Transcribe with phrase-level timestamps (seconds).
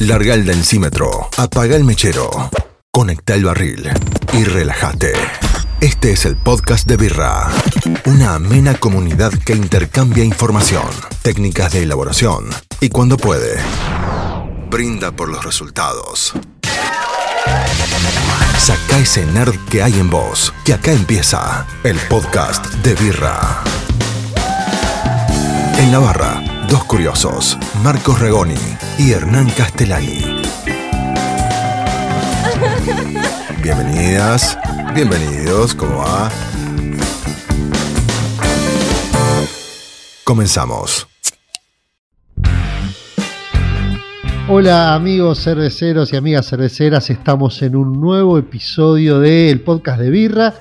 [0.00, 2.50] Larga el densímetro, apaga el mechero,
[2.90, 3.88] conecta el barril
[4.32, 5.12] y relájate.
[5.80, 7.48] Este es el podcast de Birra,
[8.04, 10.88] una amena comunidad que intercambia información,
[11.22, 12.46] técnicas de elaboración
[12.80, 13.56] y cuando puede,
[14.68, 16.32] brinda por los resultados.
[18.58, 23.62] Saca ese nerd que hay en vos, que acá empieza el podcast de Birra.
[25.78, 28.54] En la barra, dos curiosos, Marcos Regoni
[28.98, 30.42] y Hernán Castellani.
[33.62, 34.58] Bienvenidas,
[34.94, 36.30] bienvenidos, ¿cómo va?
[40.24, 41.06] Comenzamos.
[44.48, 50.54] Hola amigos cerveceros y amigas cerveceras, estamos en un nuevo episodio del podcast de Birra.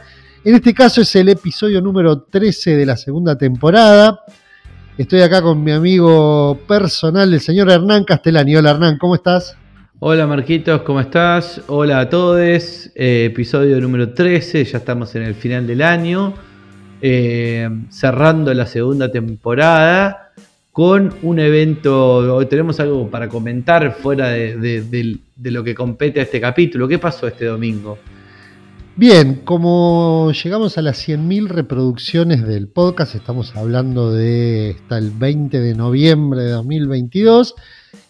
[0.44, 4.20] En este caso es el episodio número 13 de la segunda temporada.
[4.96, 8.56] Estoy acá con mi amigo personal, el señor Hernán Castellani.
[8.56, 9.58] Hola Hernán, ¿cómo estás?
[9.98, 11.62] Hola Marquitos, ¿cómo estás?
[11.66, 12.38] Hola a todos.
[12.94, 16.36] Eh, episodio número 13, ya estamos en el final del año,
[17.02, 20.32] eh, cerrando la segunda temporada
[20.72, 26.88] con un evento, tenemos algo para comentar fuera de, lo que compete a este capítulo.
[26.88, 27.98] ¿Qué pasó este domingo?
[28.96, 35.60] Bien, como llegamos a las 100.000 reproducciones del podcast, estamos hablando de hasta el 20
[35.60, 37.56] de noviembre de 2022,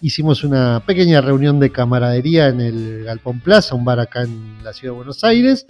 [0.01, 4.73] hicimos una pequeña reunión de camaradería en el Galpón Plaza, un bar acá en la
[4.73, 5.65] ciudad de Buenos Aires,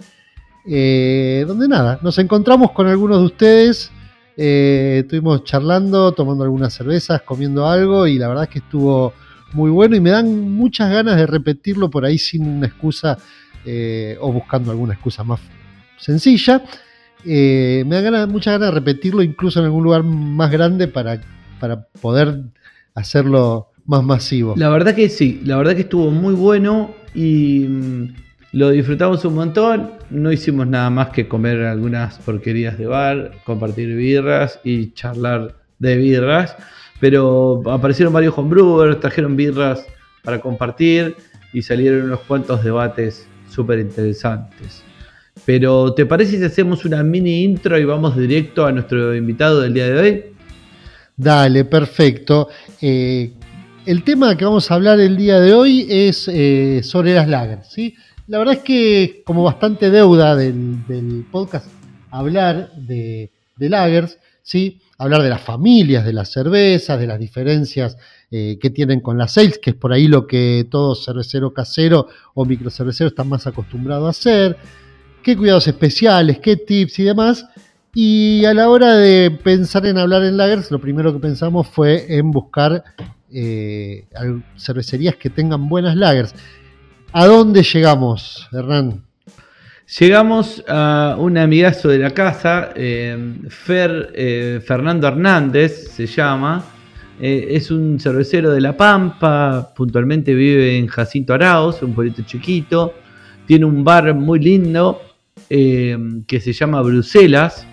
[0.66, 3.92] eh, donde nada, nos encontramos con algunos de ustedes
[4.36, 9.12] eh, estuvimos charlando, tomando algunas cervezas, comiendo algo y la verdad es que estuvo
[9.52, 13.16] muy bueno y me dan muchas ganas de repetirlo por ahí sin una excusa
[13.64, 15.40] eh, o buscando alguna excusa más
[15.98, 16.62] sencilla.
[17.24, 21.20] Eh, me dan muchas ganas de repetirlo incluso en algún lugar más grande para,
[21.58, 22.42] para poder
[22.94, 24.54] hacerlo más masivo.
[24.56, 28.14] La verdad que sí, la verdad que estuvo muy bueno y mm,
[28.52, 33.94] lo disfrutamos un montón, no hicimos nada más que comer algunas porquerías de bar, compartir
[33.96, 36.56] birras y charlar de birras,
[37.00, 39.84] pero aparecieron varios homebrewers, trajeron birras
[40.22, 41.16] para compartir
[41.52, 44.82] y salieron unos cuantos debates súper interesantes.
[45.44, 49.74] Pero ¿te parece si hacemos una mini intro y vamos directo a nuestro invitado del
[49.74, 50.24] día de hoy?
[51.16, 52.48] Dale, perfecto.
[52.80, 53.32] Eh,
[53.86, 57.68] el tema que vamos a hablar el día de hoy es eh, sobre las lagers,
[57.68, 57.94] ¿sí?
[58.26, 61.66] La verdad es que como bastante deuda del, podcast
[62.10, 64.80] hablar de, lagers, ¿sí?
[64.98, 67.96] Hablar de las familias, de las cervezas, de las diferencias
[68.30, 72.08] eh, que tienen con las sales, que es por ahí lo que todo cervecero casero
[72.34, 74.56] o microcervecero están más acostumbrados a hacer,
[75.22, 77.46] qué cuidados especiales, qué tips y demás.
[77.94, 82.16] Y a la hora de pensar en hablar en lagers, lo primero que pensamos fue
[82.16, 82.82] en buscar
[83.32, 84.06] eh,
[84.56, 86.34] cervecerías que tengan buenas lagers.
[87.12, 89.04] ¿A dónde llegamos, Hernán?
[89.86, 96.64] Llegamos a un amigazo de la casa, eh, Fer, eh, Fernando Hernández se llama.
[97.20, 102.94] Eh, es un cervecero de La Pampa, puntualmente vive en Jacinto Arauz, un pueblito chiquito.
[103.46, 105.02] Tiene un bar muy lindo
[105.46, 107.66] que se llama Bruselas,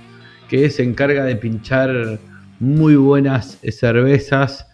[0.50, 2.20] que se encarga de pinchar
[2.60, 4.68] muy buenas cervezas,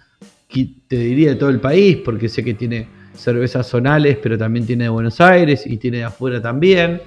[0.88, 4.86] te diría de todo el país, porque sé que tiene cervezas zonales, pero también tiene
[4.86, 7.00] de Buenos Aires y tiene de afuera también,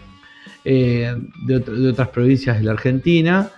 [0.64, 3.50] eh, de, otras provincias de la Argentina.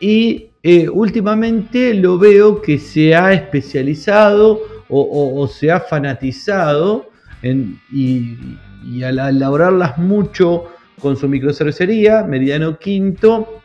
[0.00, 4.60] Y eh, últimamente lo veo que se ha especializado
[4.90, 7.10] o, se ha fanatizado
[7.92, 8.36] y,
[9.02, 10.64] al elaborarlas mucho
[10.98, 13.60] con su microcervecería, Meridiano Quinto,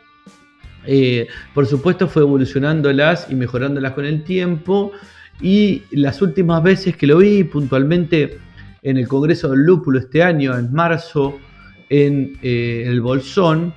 [0.86, 4.92] eh, por supuesto fue evolucionándolas y mejorándolas con el tiempo
[5.40, 8.38] y las últimas veces que lo vi, puntualmente
[8.82, 11.38] en el Congreso del Lúpulo este año, en marzo,
[11.90, 13.74] en eh, el Bolsón,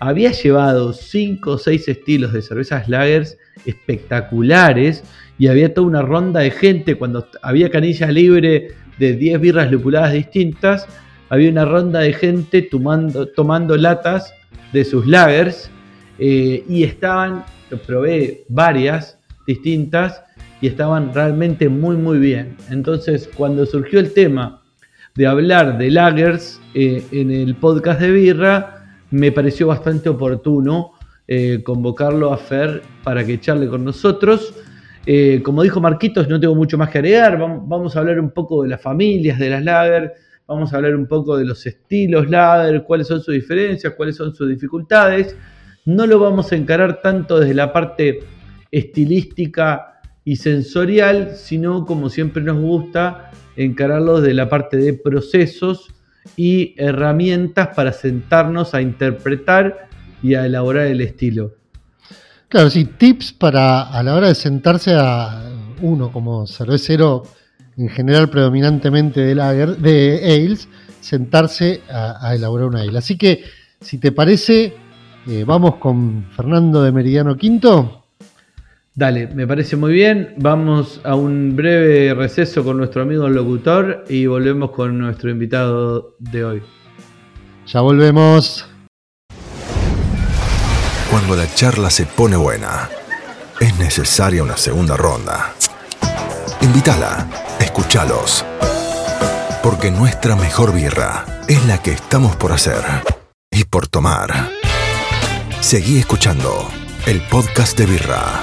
[0.00, 3.36] había llevado 5 o 6 estilos de cervezas lagers
[3.66, 5.02] espectaculares
[5.38, 8.68] y había toda una ronda de gente cuando había canilla libre
[8.98, 10.86] de 10 birras lupuladas distintas,
[11.28, 14.32] había una ronda de gente tomando, latas
[14.72, 15.70] de sus lagers
[16.18, 17.44] eh, y estaban,
[17.86, 20.22] probé varias distintas
[20.60, 22.56] y estaban realmente muy muy bien.
[22.70, 24.57] Entonces cuando surgió el tema
[25.18, 30.92] de hablar de lagers eh, en el podcast de Birra, me pareció bastante oportuno
[31.26, 34.54] eh, convocarlo a Fer para que charle con nosotros.
[35.04, 37.36] Eh, como dijo Marquitos, no tengo mucho más que agregar.
[37.36, 40.12] Vamos a hablar un poco de las familias de las lager,
[40.46, 44.32] vamos a hablar un poco de los estilos lager, cuáles son sus diferencias, cuáles son
[44.32, 45.36] sus dificultades.
[45.84, 48.20] No lo vamos a encarar tanto desde la parte
[48.70, 49.97] estilística
[50.28, 55.86] y sensorial, sino como siempre nos gusta encararlos de la parte de procesos
[56.36, 59.88] y herramientas para sentarnos a interpretar
[60.22, 61.54] y a elaborar el estilo.
[62.48, 67.22] Claro, sí, tips para a la hora de sentarse a uno como cervecero,
[67.78, 70.68] en general predominantemente de, lager, de ales,
[71.00, 72.98] sentarse a, elaborar una ale.
[72.98, 73.44] Así que,
[73.80, 74.74] si te parece,
[75.26, 77.97] eh, vamos con Fernando de Meridiano Quinto.
[78.98, 80.34] Dale, me parece muy bien.
[80.38, 86.44] Vamos a un breve receso con nuestro amigo locutor y volvemos con nuestro invitado de
[86.44, 86.62] hoy.
[87.68, 88.68] Ya volvemos.
[91.12, 92.88] Cuando la charla se pone buena,
[93.60, 95.54] es necesaria una segunda ronda.
[96.60, 97.28] Invítala,
[97.60, 98.44] escúchalos.
[99.62, 102.82] Porque nuestra mejor birra es la que estamos por hacer
[103.52, 104.50] y por tomar.
[105.60, 106.68] Seguí escuchando
[107.06, 108.42] el podcast de birra.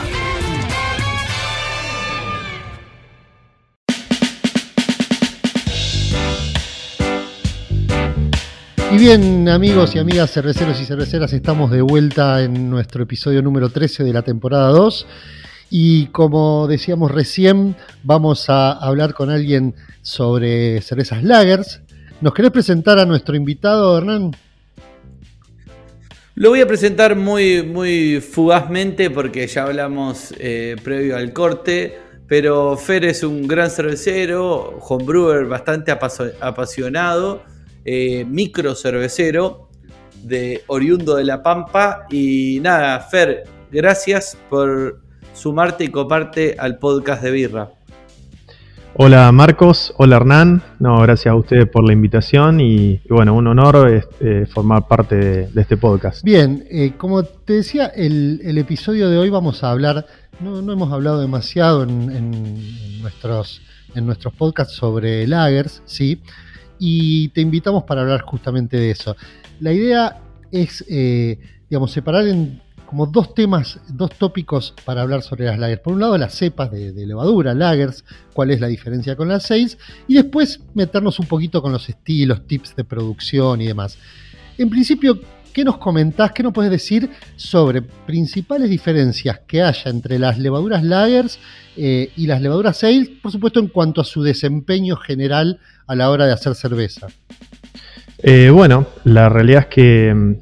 [8.95, 13.67] Y bien, amigos y amigas cerveceros y cerveceras, estamos de vuelta en nuestro episodio número
[13.67, 15.05] 13 de la temporada 2.
[15.69, 21.81] Y como decíamos recién, vamos a hablar con alguien sobre cervezas lagers.
[22.21, 24.31] ¿Nos querés presentar a nuestro invitado, Hernán?
[26.35, 31.99] Lo voy a presentar muy, muy fugazmente porque ya hablamos eh, previo al corte,
[32.29, 37.43] pero Fer es un gran cervecero, homebrewer bastante apasionado
[37.85, 39.69] eh, micro cervecero
[40.23, 42.07] de oriundo de La Pampa.
[42.09, 45.01] Y nada, Fer, gracias por
[45.33, 47.69] sumarte y coparte al podcast de Birra.
[48.97, 54.05] Hola Marcos, hola Hernán, no, gracias a ustedes por la invitación y, bueno, un honor
[54.21, 56.23] eh, formar parte de, este podcast.
[56.23, 60.05] Bien, eh, como te decía, el, episodio de hoy vamos a hablar,
[60.39, 63.61] no, hemos hablado demasiado en, nuestros,
[63.95, 66.21] en nuestros podcasts sobre lagers, ¿sí?
[66.79, 69.15] Y te invitamos para hablar justamente de eso.
[69.59, 71.39] La idea es, eh,
[71.69, 75.81] digamos, separar en como dos temas, dos tópicos para hablar sobre las lagers.
[75.81, 79.77] Por un lado, las cepas de, levadura, lagers, cuál es la diferencia con las seis,
[80.07, 83.97] y después meternos un poquito con los estilos, tips de producción y demás.
[84.57, 85.19] En principio,
[85.51, 90.83] ¿qué nos comentás, qué nos puedes decir sobre principales diferencias que haya entre las levaduras
[90.83, 91.39] lagers
[91.75, 96.09] eh, y las levaduras sales, por supuesto en cuanto a su desempeño general a la
[96.09, 97.07] hora de hacer cerveza?
[98.17, 100.33] Eh, bueno, la realidad es que mm,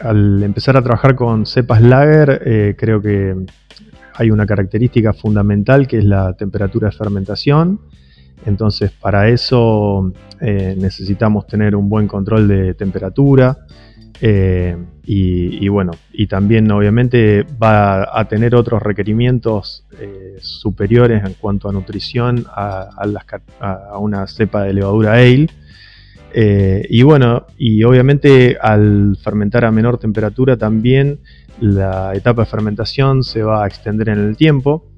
[0.00, 3.34] al empezar a trabajar con cepas lager, eh, creo que
[4.14, 7.80] hay una característica fundamental que es la temperatura de fermentación.
[8.44, 13.56] Entonces, para eso necesitamos tener un buen control de temperatura,
[14.24, 21.68] eh, y, bueno, y también obviamente va a tener otros requerimientos eh, superiores en cuanto
[21.68, 22.88] a nutrición a,
[23.98, 25.48] una cepa de levadura ale.
[26.32, 31.18] Eh, y bueno, y obviamente al fermentar a menor temperatura también
[31.60, 34.91] la etapa de fermentación se va a extender en el tiempo.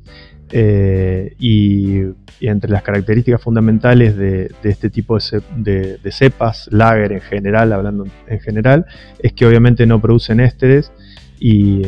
[0.53, 2.05] Y
[2.41, 5.17] y entre las características fundamentales de, este tipo
[5.57, 8.87] de, cepas, lager en general, hablando en general,
[9.19, 10.93] es que obviamente no producen ésteres
[11.39, 11.83] y,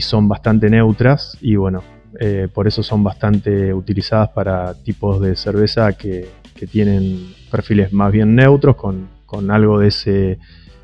[0.00, 1.82] son bastante neutras y bueno,
[2.18, 6.28] eh, por eso son bastante utilizadas para tipos de cerveza que,
[6.70, 9.06] tienen perfiles más bien neutros con,
[9.50, 10.38] algo de ese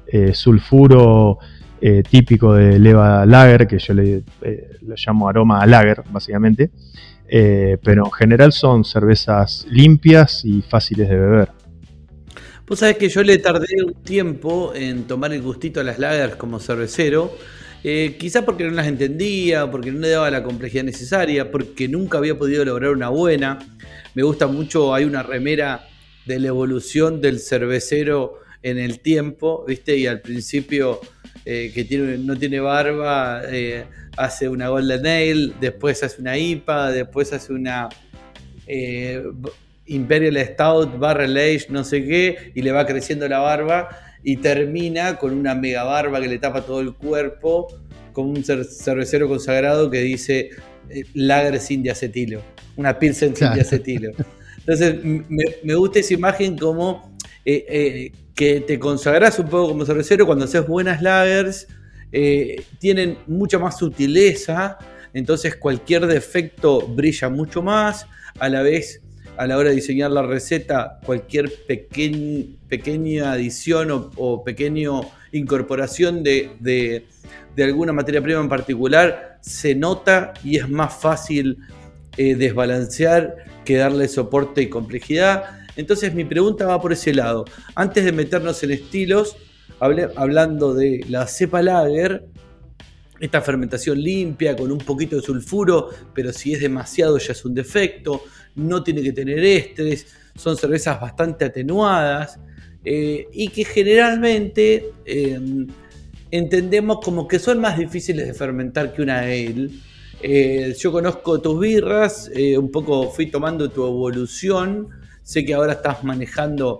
[0.07, 1.39] eh, sulfuro
[1.81, 6.71] eh, típico de leva lager, que yo le, le llamo aroma a lager básicamente.
[7.33, 11.49] Eh, pero en general son cervezas limpias y fáciles de beber.
[12.67, 16.35] Vos sabés que yo le tardé un tiempo en tomar el gustito a las lagers
[16.35, 17.33] como cervecero,
[17.85, 22.19] eh, quizás porque no las entendía, porque no le daba la complejidad necesaria, porque nunca
[22.19, 23.59] había podido lograr una buena.
[24.15, 25.87] Me gusta mucho, hay una remera
[26.27, 29.97] de la evolución del cervecero en el tiempo, ¿viste?
[29.97, 31.01] Y al principio
[31.45, 33.85] eh, que tiene, no tiene barba, eh,
[34.17, 37.89] hace una Golden Nail, después hace una IPA, después hace una
[38.67, 39.23] eh,
[39.87, 43.89] Imperial Stout, Barrel Age, no sé qué, y le va creciendo la barba
[44.23, 47.69] y termina con una mega barba que le tapa todo el cuerpo,
[48.13, 50.51] con un cervecero consagrado que dice
[51.15, 52.43] Lager sin diacetilo,
[52.77, 54.11] una Pilsen sin diacetilo.
[54.59, 57.17] Entonces me, gusta esa imagen como
[58.35, 61.67] que te consagras un poco como cervecero cuando haces buenas lagers,
[62.13, 64.79] eh, tienen mucha más sutileza,
[65.13, 68.07] entonces cualquier defecto brilla mucho más,
[68.39, 69.03] a la vez
[69.41, 74.91] a la hora de diseñar la receta, cualquier pequeña adición o, pequeña
[75.33, 81.57] incorporación de, de, alguna materia prima en particular se nota y es más fácil
[82.19, 85.60] eh, desbalancear que darle soporte y complejidad.
[85.77, 87.45] Entonces mi pregunta va por ese lado.
[87.75, 89.37] Antes de meternos en estilos,
[89.79, 92.25] hablando de la cepa lager,
[93.21, 97.55] esta fermentación limpia con un poquito de sulfuro, pero si es demasiado ya es un
[97.55, 98.23] defecto,
[98.57, 102.39] no tiene que tener estrés, son cervezas bastante atenuadas
[102.85, 105.67] eh, y que generalmente em,
[106.31, 109.69] entendemos como que son más difíciles de fermentar que una ale.
[110.23, 114.89] Eh, yo conozco tus birras, eh, un poco fui tomando tu evolución,
[115.23, 116.79] sé que ahora estás manejando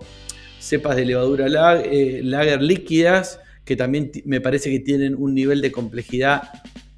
[0.59, 6.43] cepas de levadura lager líquidas, que también me parece que tienen un nivel de complejidad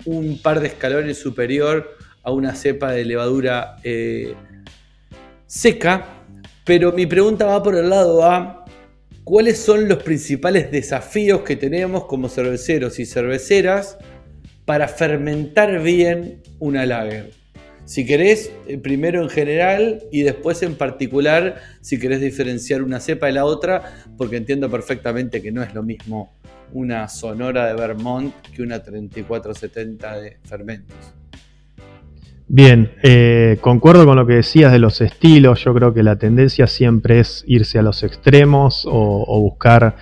[0.05, 3.77] un par de escalones superior a una cepa de levadura
[5.47, 6.05] seca,
[6.65, 8.65] pero mi pregunta va por el lado a
[9.23, 13.97] cuáles son los principales desafíos que tenemos como cerveceros y cerveceras
[14.65, 17.42] para fermentar bien una lager.
[17.85, 23.25] Si querés, eh, primero en general y después en particular, si querés diferenciar una cepa
[23.25, 26.33] de la otra, porque entiendo perfectamente que no es lo mismo
[26.71, 30.95] una sonora de Vermont que una 3470 de fermentos.
[32.47, 35.63] Bien, eh, concuerdo con lo que decías de los estilos.
[35.63, 39.95] Yo creo que la tendencia siempre es irse a los extremos o, buscar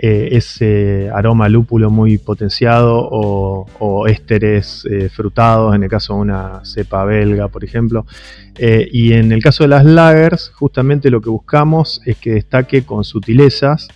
[0.00, 6.64] eh, ese aroma lúpulo muy potenciado o, ésteres eh, frutados, en el caso de una
[6.64, 8.06] cepa belga, por ejemplo.
[8.58, 13.04] y en el caso de las lagers, justamente lo que buscamos es que destaque con
[13.04, 13.88] sutilezas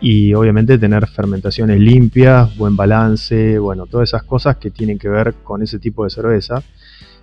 [0.00, 5.34] y obviamente tener fermentaciones limpias, buen balance, bueno, todas esas cosas que tienen que ver
[5.42, 6.62] con ese tipo de cerveza.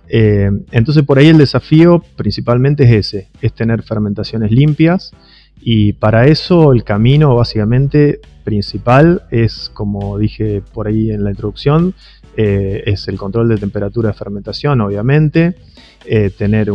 [0.08, 5.12] Eh, entonces por ahí el desafío principalmente es ese, es tener fermentaciones limpias
[5.60, 11.94] y para eso el camino básicamente principal es, como dije por ahí en la introducción,
[12.36, 15.56] eh, es el control de temperatura de fermentación obviamente,
[16.04, 16.72] eh, tener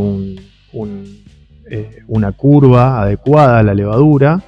[2.08, 4.44] una curva adecuada a la levadura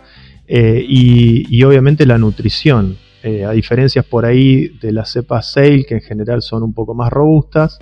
[0.48, 2.98] y, obviamente la nutrición.
[3.46, 7.12] a diferencias por ahí de las cepas Sale que en general son un poco más
[7.12, 7.78] robustas,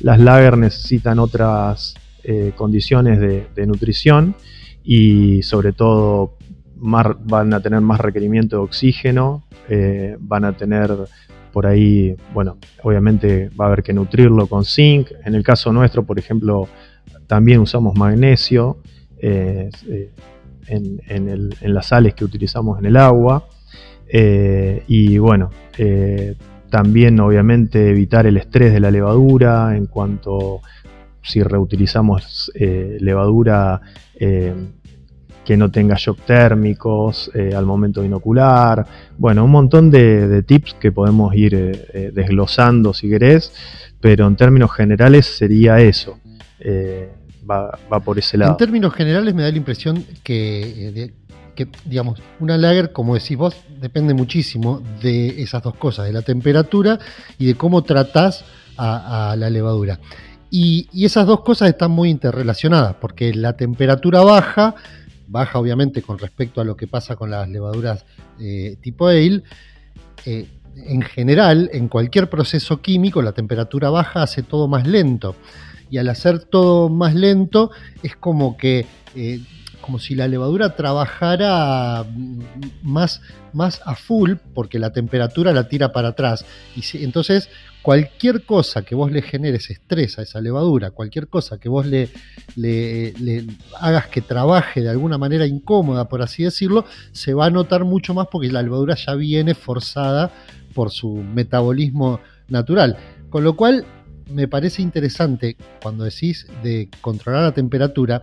[0.00, 4.34] las lager necesitan otras eh, condiciones de, nutrición
[4.84, 6.36] y sobre todo
[6.76, 10.90] van a tener más requerimiento de oxígeno, eh, van a tener
[11.52, 15.08] por ahí, bueno, obviamente va a haber que nutrirlo con zinc.
[15.24, 16.68] En el caso nuestro, por ejemplo,
[17.26, 18.78] también usamos magnesio
[19.18, 19.70] eh,
[20.68, 23.46] en, las sales que utilizamos en el agua.
[24.12, 25.50] y bueno,
[26.70, 30.60] también obviamente evitar el estrés de la levadura en cuanto
[31.22, 33.80] si reutilizamos eh, levadura
[34.20, 34.54] eh,
[35.44, 38.86] que no tenga shock térmicos eh, al momento de inocular.
[39.18, 43.52] Bueno, un montón de, tips que podemos ir desglosando si querés,
[44.00, 46.18] pero en términos generales sería eso.
[47.50, 48.52] Va, va, por ese lado.
[48.52, 51.10] En términos generales me da la impresión que
[51.54, 56.22] que, digamos, una lager, como decís vos, depende muchísimo de esas dos cosas, de la
[56.22, 56.98] temperatura
[57.38, 58.44] y de cómo tratás
[58.76, 60.00] a, la levadura.
[60.50, 64.74] Y, esas dos cosas están muy interrelacionadas, porque la temperatura baja,
[65.28, 68.04] baja obviamente con respecto a lo que pasa con las levaduras
[68.40, 69.42] eh, tipo ale,
[70.26, 75.36] eh, en general, en cualquier proceso químico, la temperatura baja hace todo más lento.
[75.90, 77.70] Y al hacer todo más lento,
[78.02, 79.40] es como que eh,
[79.80, 82.04] como si la levadura trabajara
[82.82, 83.20] más,
[83.52, 86.44] más a full, porque la temperatura la tira para atrás.
[86.76, 87.48] Y entonces,
[87.82, 92.08] cualquier cosa que vos le generes estrés a esa levadura, cualquier cosa que vos le,
[92.56, 93.44] le,
[93.80, 98.14] hagas que trabaje de alguna manera incómoda, por así decirlo, se va a notar mucho
[98.14, 100.30] más porque la levadura ya viene forzada
[100.74, 102.96] por su metabolismo natural.
[103.30, 103.86] Con lo cual,
[104.30, 108.22] me parece interesante cuando decís de controlar la temperatura,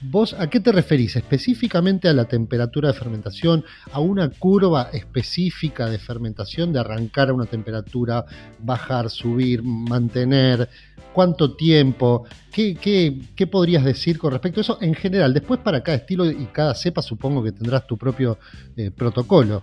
[0.00, 1.16] ¿Vos a qué te referís?
[1.16, 3.64] ¿Específicamente a la temperatura de fermentación?
[3.92, 6.72] ¿A una curva específica de fermentación?
[6.72, 8.24] ¿De arrancar a una temperatura,
[8.58, 10.68] bajar, subir, mantener?
[11.12, 12.24] ¿Cuánto tiempo?
[12.52, 15.32] ¿Qué, podrías decir con respecto a eso en general?
[15.32, 18.38] Después para cada estilo y cada cepa supongo que tendrás tu propio
[18.76, 19.62] eh, protocolo.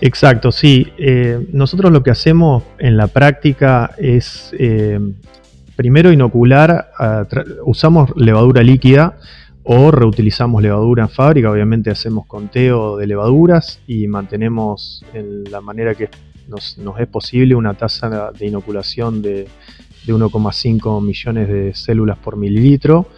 [0.00, 0.92] Exacto, sí.
[0.98, 4.98] Eh, nosotros lo que hacemos en la práctica es eh,
[5.82, 6.92] primero inocular,
[7.64, 9.18] usamos levadura líquida
[9.64, 15.96] o reutilizamos levadura en fábrica, obviamente hacemos conteo de levaduras y mantenemos en la manera
[15.96, 16.08] que
[16.46, 19.48] nos, es posible una tasa de inoculación de,
[20.06, 23.08] 1,5 millones de células por mililitro,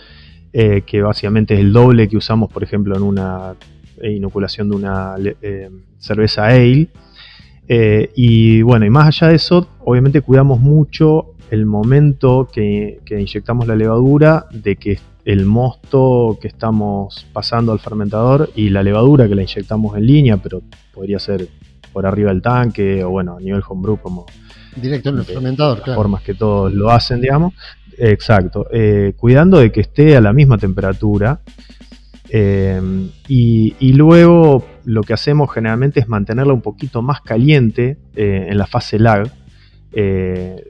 [0.54, 3.56] eh, que básicamente es el doble que usamos, por ejemplo, en una
[4.02, 5.68] inoculación de una eh,
[5.98, 6.88] cerveza ale.
[7.68, 13.66] Eh, y bueno, y más allá de eso, obviamente cuidamos mucho el momento que, inyectamos
[13.66, 19.34] la levadura de que el mosto que estamos pasando al fermentador y la levadura que
[19.34, 21.48] la inyectamos en línea, pero podría ser
[21.92, 24.26] por arriba del tanque o bueno, a nivel homebrew como...
[24.76, 27.54] Directo en el fermentador, las formas que todos lo hacen, digamos.
[27.96, 28.66] Exacto.
[28.72, 31.40] Eh, cuidando de que esté a la misma temperatura.
[32.28, 32.80] Eh,
[33.28, 38.66] y, luego lo que hacemos generalmente es mantenerla un poquito más caliente eh, en la
[38.66, 39.30] fase lag,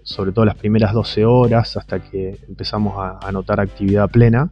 [0.03, 4.51] sobre todo las primeras 12 horas hasta que empezamos a, notar actividad plena.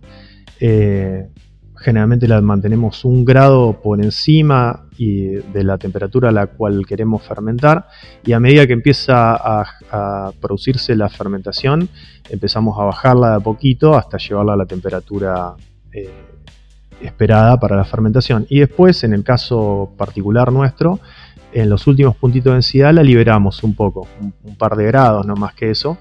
[1.76, 7.88] generalmente la mantenemos un grado por encima de la temperatura a la cual queremos fermentar
[8.24, 11.88] y a medida que empieza a, producirse la fermentación
[12.30, 15.54] empezamos a bajarla de a poquito hasta llevarla a la temperatura
[15.92, 16.08] eh,
[17.00, 21.00] esperada para la fermentación y después en el caso particular nuestro
[21.52, 25.34] en los últimos puntitos de densidad la liberamos un poco, un, par de grados, no
[25.34, 25.98] más que eso.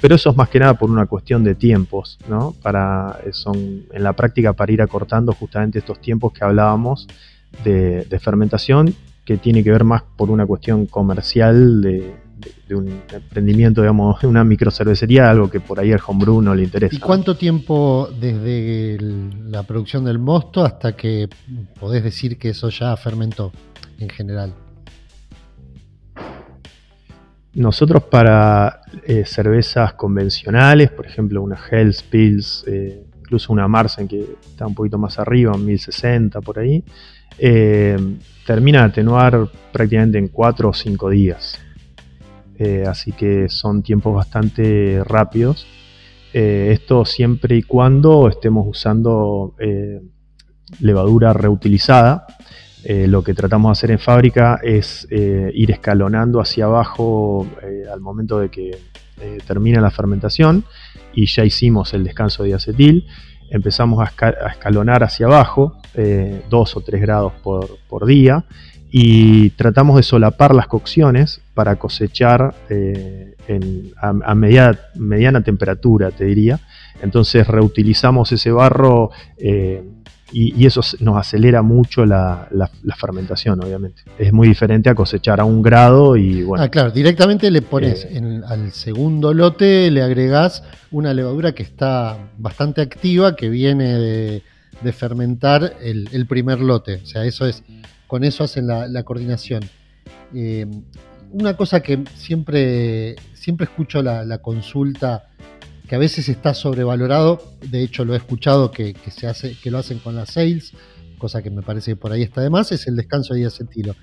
[0.00, 2.54] pero eso es más que nada por una cuestión de tiempos, ¿no?
[2.62, 7.06] Para, son en la práctica para ir acortando justamente estos tiempos que hablábamos
[7.64, 12.14] de, fermentación que tiene que ver más por una cuestión comercial de,
[12.70, 16.94] un emprendimiento, digamos, de una microcervecería, algo que por ahí al homebrew no le interesa.
[16.94, 21.28] ¿Y cuánto tiempo desde la producción del mosto hasta que
[21.80, 23.52] podés decir que eso ya fermentó
[23.98, 24.54] en general?
[27.56, 34.36] Nosotros para eh, cervezas convencionales, por ejemplo una Hell's Pills, eh, incluso una Marsen que
[34.46, 36.84] está un poquito más arriba, 1060 por ahí,
[37.38, 37.96] eh,
[38.44, 41.58] termina de atenuar prácticamente en 4 o 5 días.
[42.86, 45.66] Así que son tiempos bastante rápidos.
[46.32, 49.54] Esto siempre y cuando estemos usando
[50.80, 52.26] levadura reutilizada.
[52.84, 57.46] Lo que tratamos de hacer en fábrica es ir escalonando hacia abajo
[57.92, 58.78] al momento de que
[59.46, 60.64] termina la fermentación
[61.12, 63.06] y ya hicimos el descanso de acetil
[63.50, 68.44] empezamos a, escalonar hacia abajo, eh, dos o tres grados por, día,
[68.90, 73.34] y tratamos de solapar las cocciones para cosechar eh,
[74.00, 76.60] a, mediana temperatura, te diría.
[77.02, 79.10] Entonces reutilizamos ese barro
[80.32, 82.48] y, eso nos acelera mucho la,
[82.98, 84.02] fermentación, obviamente.
[84.18, 86.64] Es muy diferente a cosechar a un grado y bueno.
[86.64, 92.18] Ah, claro, directamente le pones eh, al segundo lote, le agregás una levadura que está
[92.38, 94.42] bastante activa, que viene de,
[94.92, 97.00] fermentar el, primer lote.
[97.02, 97.62] O sea, eso es,
[98.06, 99.62] con eso hacen la, coordinación.
[100.34, 100.66] Eh,
[101.32, 105.28] una cosa que siempre, siempre escucho la consulta
[105.86, 107.42] que a veces está sobrevalorado.
[107.70, 110.72] De hecho, lo he escuchado que, se hace, que lo hacen con las sales,
[111.18, 113.94] cosa que me parece que por ahí está de más, es el descanso de diacetilo.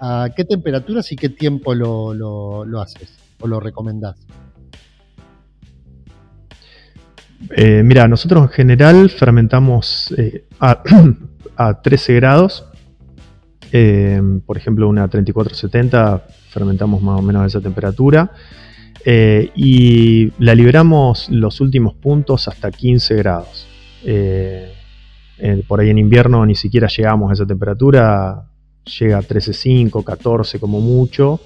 [0.00, 4.16] ¿A qué temperaturas y qué tiempo lo, haces o lo recomendás?
[7.50, 10.82] Eh, mira, nosotros en general fermentamos eh, a,
[11.82, 12.66] 13 grados.
[13.72, 18.30] Eh, por ejemplo, una 3470 fermentamos más o menos a esa temperatura.
[19.04, 23.66] Eh, y la liberamos los últimos puntos hasta 15 grados.
[24.04, 24.72] Eh,
[25.66, 28.44] por ahí en invierno ni siquiera llegamos a esa temperatura,
[28.98, 31.40] llega a 13.5, 14 como mucho.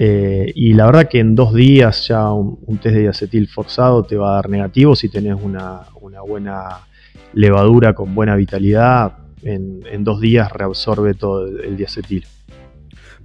[0.00, 4.16] Eh, y la verdad que en dos días ya un, test de diacetil forzado te
[4.16, 5.80] va a dar negativo si tenés una,
[6.26, 6.86] buena
[7.32, 9.14] levadura con buena vitalidad.
[9.42, 12.24] En, dos días reabsorbe todo el diacetil.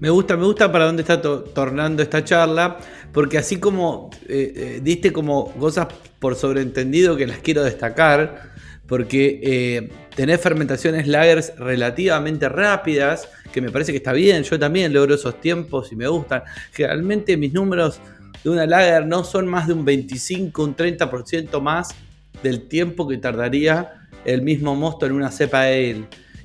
[0.04, 2.78] Me gusta, me gusta para dónde está tornando esta charla,
[3.14, 5.88] porque así como eh, eh, diste como cosas
[6.20, 8.52] por sobreentendido que las quiero destacar,
[8.86, 14.92] porque eh, tenés fermentaciones lagers relativamente rápidas, que me parece que está bien, yo también
[14.92, 16.44] logro esos tiempos y me gustan.
[16.74, 18.02] Generalmente mis números
[18.44, 21.96] de una lager no son más de un 25, un 30% más
[22.44, 26.04] del tiempo que tardaría el mismo mosto en una cepa ale.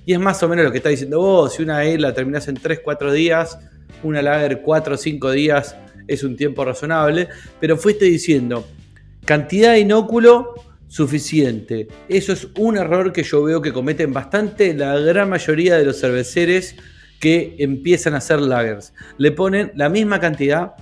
[0.09, 2.49] Y es más o menos lo que está diciendo vos, si una ale la terminás
[2.49, 3.59] en 3, 4 días,
[4.03, 7.29] una lager 4 o 5 días es un tiempo razonable,
[7.61, 8.67] pero fuiste diciendo
[9.27, 10.55] cantidad de inóculo
[10.87, 11.89] suficiente.
[12.09, 16.01] Eso es un error que yo veo que cometen bastante la gran mayoría de los
[16.01, 16.75] cerveceros
[17.21, 18.95] que empiezan a hacer lagers.
[19.19, 20.73] Le ponen la misma cantidad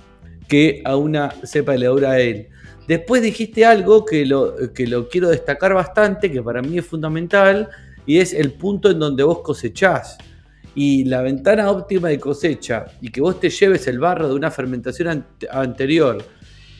[0.47, 2.47] que a una cepa de levadura de él.
[2.87, 7.67] Después dijiste algo que lo, que lo quiero destacar bastante, que para mí es fundamental,
[8.07, 10.17] y es el punto en donde vos cosechás
[10.73, 14.49] y la ventana óptima de cosecha y que vos te lleves el barro de una
[14.49, 16.23] fermentación anterior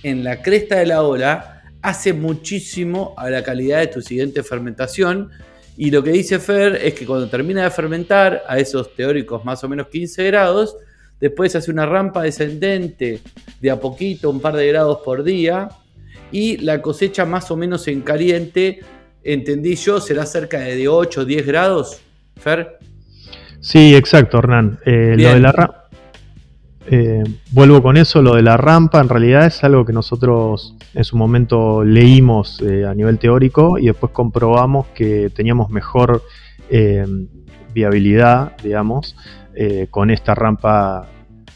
[0.04, 5.30] en la cresta de la ola hace muchísimo a la calidad de tu siguiente fermentación.
[5.76, 9.64] Y lo que dice Fer es que cuando termina de fermentar a esos teóricos más
[9.64, 10.78] o menos 15 grados,
[11.20, 13.22] después hace una rampa descendente
[13.62, 15.70] de a poquito, un par de grados por día,
[16.32, 18.82] y la cosecha más o menos en caliente,
[19.28, 22.00] entendí yo, será cerca de 8 o 10 grados,
[22.38, 22.78] Fer.
[23.60, 24.80] Sí, exacto, Hernán.
[24.86, 25.84] Eh, lo de la
[26.90, 31.04] eh, vuelvo con eso, lo de la rampa en realidad es algo que nosotros en
[31.04, 36.24] su momento leímos eh, a nivel teórico y después comprobamos que teníamos mejor
[37.74, 39.16] viabilidad, digamos,
[39.90, 41.08] con esta rampa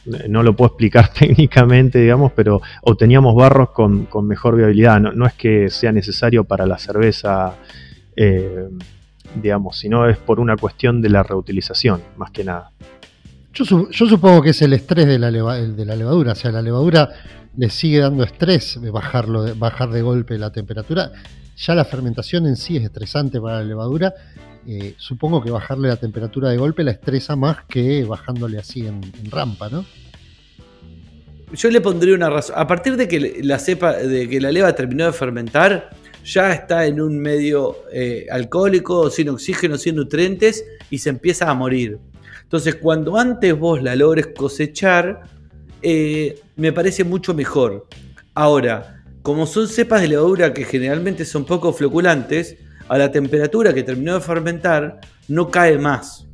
[0.05, 4.99] no lo puedo explicar técnicamente, digamos, pero obteníamos barros con, mejor viabilidad.
[4.99, 7.55] No, es que sea necesario para la cerveza,
[8.15, 8.69] eh,
[9.41, 12.71] digamos, sino es por una cuestión de la reutilización, más que nada.
[13.53, 17.09] Yo, supongo que es el estrés de la, de la, levadura, o sea, la levadura
[17.57, 21.11] le sigue dando estrés bajarlo, bajar de golpe la temperatura.
[21.57, 24.13] Ya la fermentación en sí es estresante para la levadura
[24.67, 29.02] eh, supongo que bajarle la temperatura de golpe la estresa más que bajándole así en,
[29.30, 29.86] rampa, ¿no?
[31.54, 32.56] Yo le pondría una razón.
[32.58, 35.89] A partir de que la cepa, de que la leva terminó de fermentar,
[36.24, 41.54] ya está en un medio eh, alcohólico, sin oxígeno, sin nutrientes, y se empieza a
[41.54, 42.00] morir.
[42.43, 45.24] Entonces, cuando antes vos la logres cosechar,
[45.82, 47.88] eh, me parece mucho mejor.
[48.34, 52.58] Ahora, como son cepas de levadura que generalmente son poco floculantes,
[52.91, 54.99] a la temperatura que terminó de fermentar,
[55.30, 56.27] no cae más.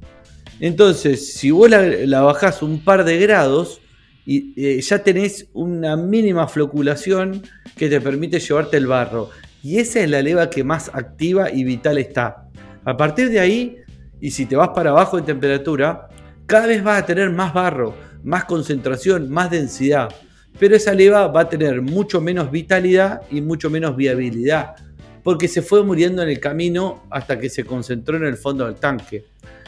[0.60, 3.80] Entonces, si vos la, bajás un par de grados,
[4.26, 7.44] y, eh, ya tenés una mínima floculación
[7.78, 9.30] que te permite llevarte el barro.
[9.62, 12.48] Y esa es la leva que más activa y vital está.
[12.86, 13.78] A partir de ahí,
[14.20, 16.08] y si te vas para abajo en temperatura,
[16.48, 17.94] cada vez vas a tener más barro,
[18.24, 20.10] más concentración, más densidad.
[20.58, 24.87] Pero esa leva va a tener mucho menos vitalidad y mucho menos viabilidad
[25.28, 28.76] porque se fue muriendo en el camino hasta que se concentró en el fondo del
[28.76, 29.26] tanque.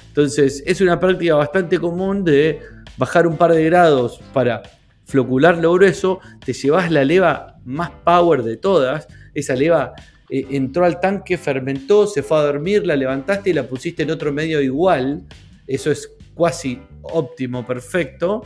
[0.07, 2.61] Entonces es una práctica bastante común de
[2.95, 4.63] bajar un par de grados para
[5.03, 9.91] flocular lo grueso, te llevas la leva más power de todas, esa leva
[10.29, 14.11] eh, entró al tanque, fermentó, se fue a dormir, la levantaste y la pusiste en
[14.11, 15.25] otro medio igual,
[15.67, 16.09] eso es
[16.41, 18.45] casi óptimo, perfecto,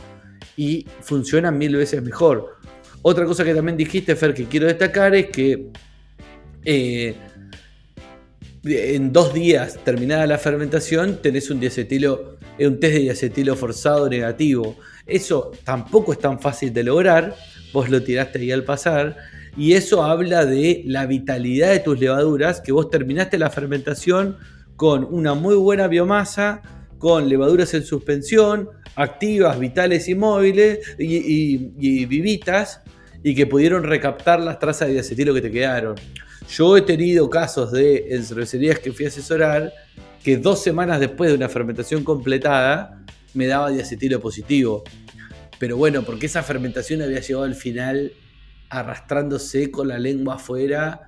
[0.56, 2.56] y funciona mil veces mejor.
[3.02, 5.70] Otra cosa que también dijiste, Fer, que quiero destacar es que
[6.64, 7.14] eh,
[8.64, 14.08] en dos días terminada la fermentación tenés un diacetilo, eh, un test de diacetilo forzado
[14.08, 14.76] negativo.
[15.06, 17.34] Eso tampoco es tan fácil de lograr,
[17.72, 19.16] vos lo tiraste ahí al pasar,
[19.56, 24.38] y eso habla de la vitalidad de tus levaduras, que vos terminaste la fermentación
[24.76, 26.62] con una muy buena biomasa,
[26.98, 32.80] con levaduras en suspensión, activas, vitales y móviles y, vivitas,
[33.22, 35.96] y que pudieron recaptar las trazas de diacetilo que te quedaron.
[36.48, 39.72] Yo he tenido casos de en cervecerías que fui a asesorar
[40.22, 43.04] que dos semanas después de una fermentación completada
[43.34, 44.84] me daba diacetilo positivo.
[45.58, 48.12] Pero bueno, porque esa fermentación había llegado al final
[48.70, 51.02] arrastrándose con la lengua afuera,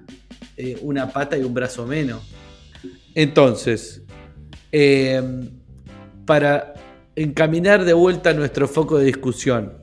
[0.57, 2.23] eh, una pata y un brazo menos.
[3.15, 4.03] Entonces,
[4.71, 5.51] em,
[6.27, 6.75] para
[7.17, 9.79] encaminar de vuelta nuestro foco de discusión,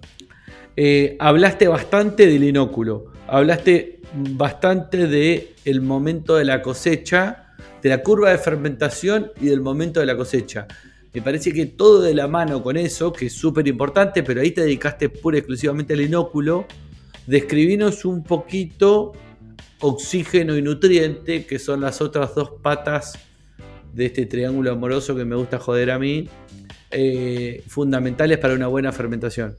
[0.76, 8.02] eh, hablaste bastante del inóculo, hablaste bastante de el momento de la cosecha, de la
[8.02, 10.68] curva de fermentación y del momento de la cosecha.
[11.14, 14.52] Me parece que todo de la mano con eso, que es súper importante, pero ahí
[14.52, 16.66] te dedicaste pura y exclusivamente al inóculo.
[17.28, 19.14] Describinos un poquito
[19.80, 23.14] oxígeno y nutriente, que son las otras dos patas
[23.94, 26.28] de este triángulo amoroso que me gusta joder a mí,
[26.90, 29.56] eh, fundamentales para una buena fermentación.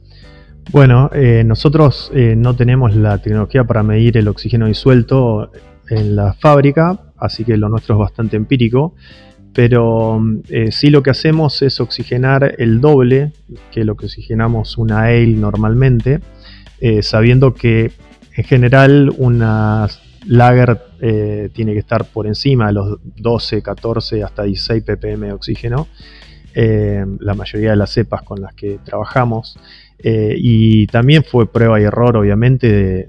[0.71, 5.53] Bueno, eh, nosotros eh, no tenemos la tecnología para medir el oxígeno disuelto
[5.89, 8.95] en la fábrica, así que lo nuestro es bastante empírico,
[9.53, 13.33] pero eh, sí lo que hacemos es oxigenar el doble
[13.71, 16.21] que lo que oxigenamos una ale normalmente,
[17.01, 17.93] sabiendo que
[18.37, 19.89] en general una
[20.27, 20.79] lager
[21.55, 25.89] tiene que estar por encima de los 12, 14 hasta 16 ppm de oxígeno,
[26.55, 29.57] la mayoría de las cepas con las que trabajamos.
[30.07, 33.09] Eh, y también fue prueba y error, obviamente,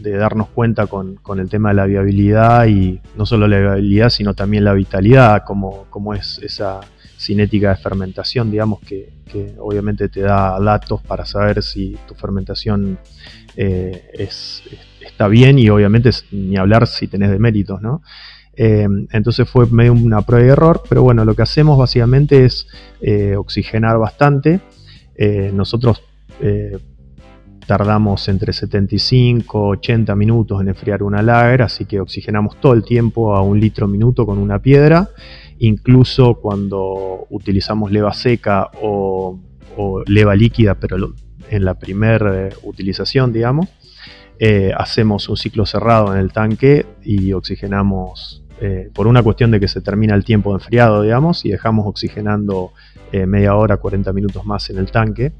[0.00, 4.34] de, darnos cuenta con, el tema de la viabilidad y no solo la viabilidad, sino
[4.34, 6.80] también la vitalidad, como, como es esa
[7.16, 9.12] cinética de fermentación, digamos, que,
[9.60, 12.98] obviamente te da datos para saber si tu fermentación
[13.56, 14.28] eh,
[15.00, 18.02] está bien y obviamente ni hablar si tenés de méritos, ¿no?
[18.54, 22.66] Eh, entonces fue medio una prueba y error, pero bueno, lo que hacemos básicamente es
[23.38, 24.60] oxigenar bastante.
[25.54, 26.02] nosotros
[26.40, 26.78] eh,
[27.66, 33.34] tardamos entre 75 80 minutos en enfriar una lager, así que oxigenamos todo el tiempo
[33.34, 35.10] a un litro minuto con una piedra.
[35.58, 39.38] Incluso cuando utilizamos leva seca o,
[40.06, 41.14] leva líquida, pero
[41.48, 43.68] en la primera utilización, digamos.
[44.76, 48.42] hacemos un ciclo cerrado en el tanque y oxigenamos
[48.92, 52.72] por una cuestión de que se termina el tiempo de enfriado, digamos, y dejamos oxigenando
[53.12, 55.32] media hora, 40 minutos más en el tanque.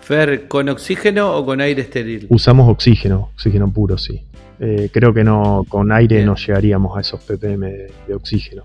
[0.00, 2.26] Fer, ¿con oxígeno o con aire estéril?
[2.30, 4.22] Usamos oxígeno, oxígeno puro, sí.
[4.62, 7.66] Eh, creo que no con aire no llegaríamos a esos ppm
[8.06, 8.64] de, oxígeno.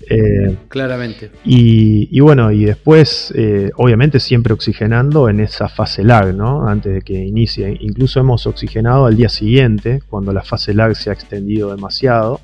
[0.00, 1.30] Eh, Claramente.
[1.44, 6.66] Y, bueno, y después, eh, obviamente, siempre oxigenando en esa fase lag, ¿no?
[6.66, 7.76] Antes de que inicie.
[7.80, 12.40] Incluso hemos oxigenado al día siguiente, cuando la fase lag se ha extendido demasiado.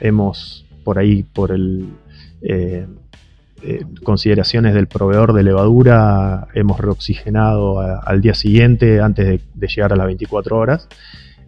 [0.00, 1.86] hemos por ahí, por el
[3.64, 9.96] eh, consideraciones del proveedor de levadura, hemos reoxigenado al día siguiente antes de, llegar a
[9.96, 10.88] las 24 horas.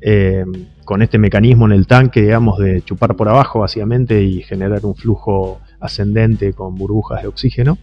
[0.00, 0.44] Eh,
[0.85, 4.94] con este mecanismo en el tanque, digamos, de chupar por abajo básicamente y generar un
[4.94, 7.79] flujo ascendente con burbujas de oxígeno.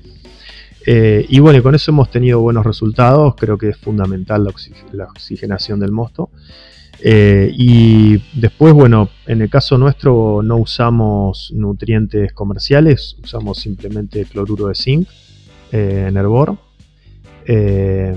[0.85, 4.47] Eh, y bueno, con eso hemos tenido buenos resultados, creo que es fundamental
[4.93, 6.29] la oxigenación del mosto.
[7.03, 14.67] Eh, y después, bueno, en el caso nuestro no usamos nutrientes comerciales, usamos simplemente cloruro
[14.67, 15.07] de zinc
[15.71, 16.57] eh, en hervor.
[17.45, 18.15] Eh,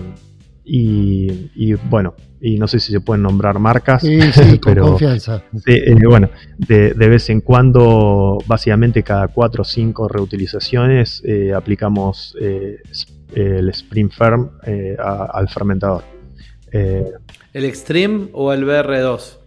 [0.66, 4.18] y, bueno, y no sé si se pueden nombrar marcas, sí,
[4.64, 5.42] pero confianza.
[6.08, 11.22] bueno, de, vez en cuando, básicamente cada 4 o 5 reutilizaciones,
[11.54, 14.50] aplicamos el Spring Firm
[14.98, 16.13] al fermentador.
[16.74, 19.38] ¿El Extreme o el BR2?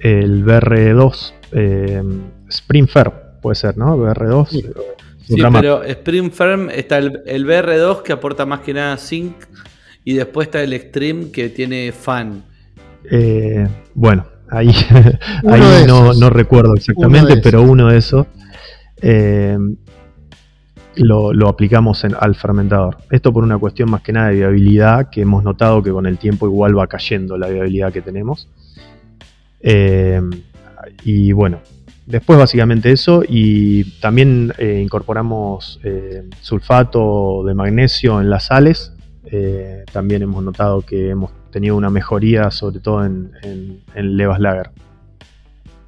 [0.00, 2.02] El BR2, eh,
[2.48, 3.96] Spring Firm, puede ser, ¿no?
[3.96, 4.48] BR2.
[5.26, 9.34] Sí, pero Spring Firm está el, BR2 que aporta más que nada zinc
[10.04, 12.44] y después está el Extreme que tiene fan.
[13.10, 14.72] Eh, bueno, ahí,
[15.86, 18.26] no, recuerdo exactamente, pero uno de esos.
[20.96, 22.96] Lo, aplicamos al fermentador.
[23.10, 26.18] Esto por una cuestión más que nada de viabilidad, que hemos notado que con el
[26.18, 28.48] tiempo igual va cayendo la viabilidad que tenemos.
[29.60, 30.20] Eh,
[31.04, 31.60] y bueno,
[32.06, 38.92] después básicamente eso y también eh, incorporamos eh, sulfato de magnesio en las sales.
[39.92, 44.70] también hemos notado que hemos tenido una mejoría sobre todo en, en levas lager.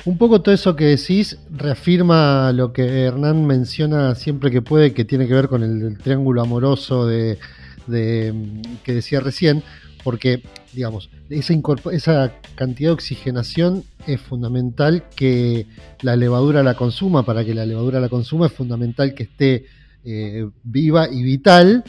[0.04, 5.04] Un poco todo eso que decís reafirma lo que Hernán menciona siempre que puede, que
[5.04, 7.38] tiene que ver con el, triángulo amoroso de,
[7.86, 9.62] que decía recién,
[10.04, 11.54] porque, digamos, esa,
[11.92, 15.66] esa cantidad de oxigenación es fundamental que
[16.00, 17.24] la levadura la consuma.
[17.24, 19.66] Para que la levadura la consuma es fundamental que esté
[20.04, 21.84] eh, viva y vital.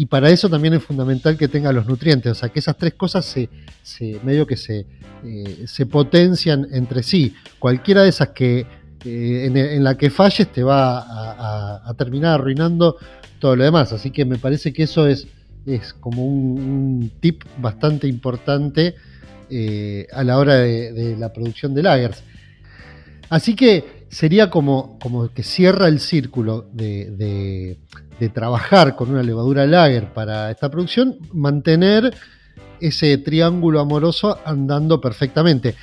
[0.00, 2.30] Y para eso también es fundamental que tenga los nutrientes.
[2.30, 3.50] O sea, que esas tres cosas se,
[4.22, 4.86] medio que se,
[5.24, 7.34] eh, se potencian entre sí.
[7.58, 8.64] Cualquiera de esas que
[9.04, 12.96] eh, en, la que falles te va a, terminar arruinando
[13.40, 13.92] todo lo demás.
[13.92, 15.26] Así que me parece que eso es,
[15.66, 18.94] es como un, tip bastante importante
[20.12, 22.22] a la hora de, la producción de lagers.
[23.30, 27.78] Así que sería como, como que cierra el círculo de,
[28.32, 32.14] trabajar con una levadura lager para esta producción, mantener
[32.80, 35.74] ese triángulo amoroso andando perfectamente.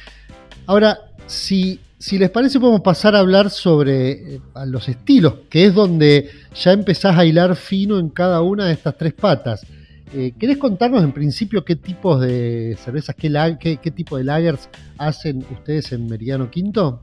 [0.65, 5.73] Ahora, si, si les parece, podemos pasar a hablar sobre eh, los estilos, que es
[5.73, 9.65] donde ya empezás a hilar fino en cada una de estas tres patas.
[10.13, 14.69] Eh, ¿Querés contarnos en principio qué tipos de cervezas, qué, qué, qué tipo de lagers
[14.97, 17.01] hacen ustedes en Meridiano Quinto?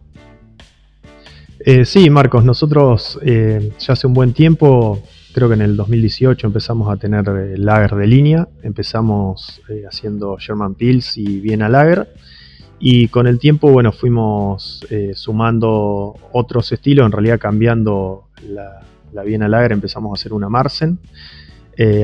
[1.65, 5.01] Eh, sí, Marcos, nosotros eh, ya hace un buen tiempo,
[5.33, 10.75] creo que en el 2018 empezamos a tener eh, lager de línea, empezamos haciendo German
[10.75, 12.13] Pills y Viena Lager,
[12.81, 18.81] y con el tiempo, bueno, fuimos sumando otros estilos, en realidad cambiando la,
[19.13, 20.99] la Viena Lager, empezamos a hacer una Marsen.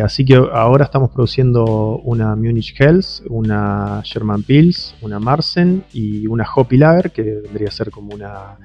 [0.05, 6.47] así que ahora estamos produciendo una Munich Hells, una German Pills, una Marsen y una
[6.49, 8.57] Hoppy Lager, que vendría a ser como una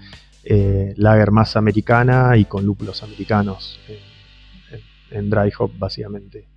[0.45, 3.79] eh, lager más americana y con lúpulos americanos
[5.09, 6.47] en, dry hop básicamente.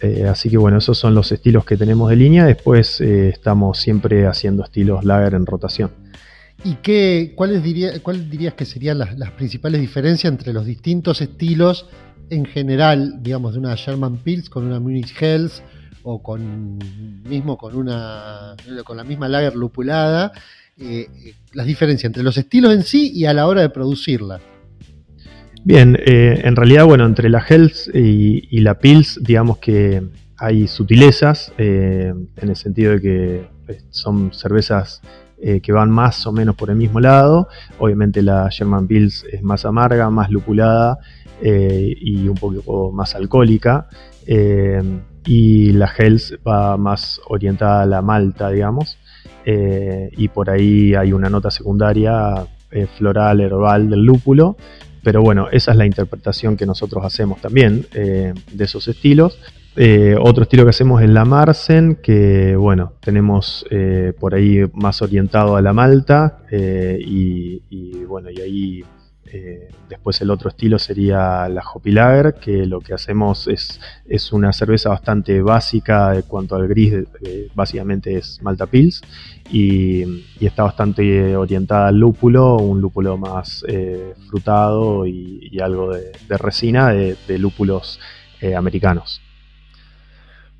[0.00, 2.44] Eh, así que bueno, esos son los estilos que tenemos de línea.
[2.44, 5.90] Después eh, estamos siempre haciendo estilos lager en rotación.
[6.62, 11.88] ¿Y qué, cuáles, diría, cuáles dirías que serían las, principales diferencias entre los distintos estilos
[12.30, 15.62] en general, digamos, de una Sherman Pils con una Munich Hells
[16.04, 16.78] o con
[17.24, 20.32] mismo con una con la misma lager lupulada
[20.78, 21.08] eh,
[21.52, 24.40] las diferencias entre los estilos en sí y a la hora de producirla.
[25.66, 30.02] Bien, eh, en realidad, bueno, entre la Hells y, la Pils, digamos que
[30.36, 33.48] hay sutilezas, eh, en el sentido de que
[33.88, 35.00] son cervezas
[35.40, 37.48] eh, que van más o menos por el mismo lado.
[37.78, 40.98] Obviamente la German Pils es más amarga, más lupulada
[41.42, 43.88] y un poco más alcohólica.
[45.26, 48.98] y la Hells va más orientada a la malta, digamos.
[49.46, 52.46] Y por ahí hay una nota secundaria
[52.96, 54.56] floral, herbal del lúpulo
[55.04, 59.38] pero bueno, esa es la interpretación que nosotros hacemos también eh, de esos estilos.
[59.76, 65.02] Eh, otro estilo que hacemos es la Marsen, que bueno, tenemos eh, por ahí más
[65.02, 67.60] orientado a la malta y,
[68.06, 68.84] bueno, y ahí
[69.36, 74.32] eh, después el otro estilo sería la Hoppy Lager, que lo que hacemos es, es
[74.32, 76.94] una cerveza bastante básica en cuanto al gris,
[77.52, 79.02] básicamente es Malta Pils,
[79.50, 80.04] y,
[80.38, 87.38] está bastante orientada al lúpulo, un lúpulo más eh, frutado y, algo de, resina de,
[87.38, 87.98] lúpulos
[88.40, 89.20] eh, americanos.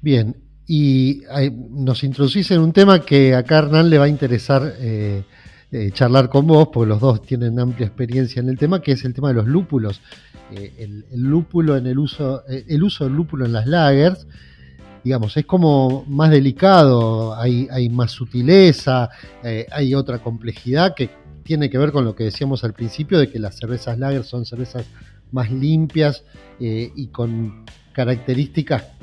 [0.01, 0.35] Bien,
[0.67, 1.23] y
[1.71, 4.75] nos introducís en un tema que a Hernán le va a interesar
[5.77, 9.05] eh, charlar con vos, porque los dos tienen amplia experiencia en el tema, que es
[9.05, 10.01] el tema de los lúpulos.
[10.53, 14.25] Eh, el, lúpulo en el uso, eh, el uso del lúpulo en las lagers,
[15.03, 19.11] digamos, es como más delicado, hay, hay más sutileza,
[19.73, 21.11] hay otra complejidad que
[21.43, 24.47] tiene que ver con lo que decíamos al principio, de que las cervezas lagers son
[24.47, 24.87] cervezas
[25.33, 26.23] más limpias
[26.61, 28.94] y con características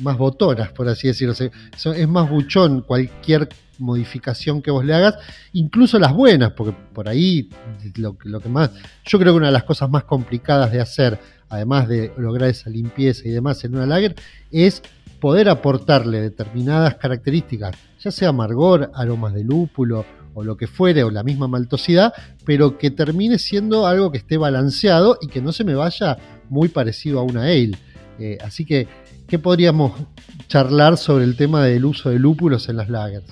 [0.00, 1.34] más botonas, por así decirlo.
[1.34, 3.48] es más buchón cualquier
[3.78, 5.16] modificación que vos le hagas,
[5.52, 7.48] incluso las buenas, porque por ahí
[7.96, 8.70] lo, lo que más,
[9.04, 12.70] yo creo que una de las cosas más complicadas de hacer, además de lograr esa
[12.70, 14.14] limpieza y demás en una lager,
[14.50, 14.82] es
[15.20, 21.10] poder aportarle determinadas características, ya sea amargor, aromas de lúpulo o lo que fuere, o
[21.10, 22.12] la misma maltosidad,
[22.44, 26.18] pero que termine siendo algo que esté balanceado y que no se me vaya
[26.50, 27.78] muy parecido a una ale.
[28.18, 28.86] Eh, así que,
[29.34, 30.00] ¿qué podríamos
[30.46, 33.26] charlar sobre el tema del uso de lúpulos en las lagers?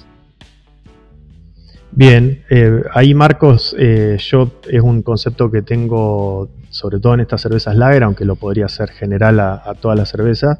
[1.92, 7.42] Bien, eh, ahí Marcos, eh, yo es un concepto que tengo sobre todo en estas
[7.42, 10.58] cervezas lager, aunque lo podría ser general a, todas las cervezas,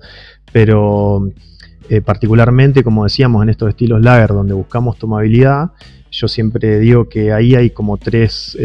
[0.53, 1.29] pero
[1.89, 5.73] eh, particularmente, como decíamos, en estos estilos lager donde buscamos tomabilidad,
[6.13, 8.57] yo siempre digo que ahí hay como tres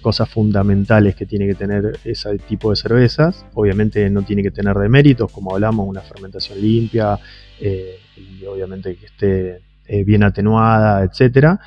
[0.00, 3.44] cosas fundamentales que tiene que tener ese tipo de cervezas.
[3.54, 7.18] Obviamente no tiene que tener deméritos, como hablamos, una fermentación limpia
[7.58, 11.60] y obviamente que esté eh, bien atenuada, etcétera.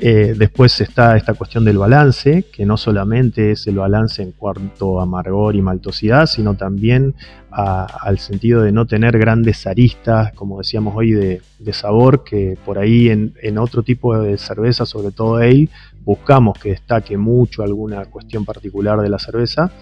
[0.00, 5.00] Eh, después está esta cuestión del balance, que no solamente es el balance en cuanto
[5.00, 7.16] a amargor y maltosidad, sino también
[7.50, 11.40] al sentido de no tener grandes aristas, como decíamos hoy, de,
[11.72, 15.68] sabor, que por ahí en, otro tipo de cerveza, sobre todo ale,
[16.04, 19.72] buscamos que destaque mucho alguna cuestión particular de la cerveza.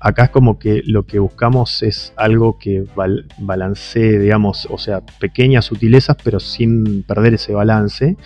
[0.00, 2.84] Acá es como que lo que buscamos es algo que
[3.38, 8.16] balancee, digamos, o sea, pequeñas sutilezas, pero sin perder ese balance.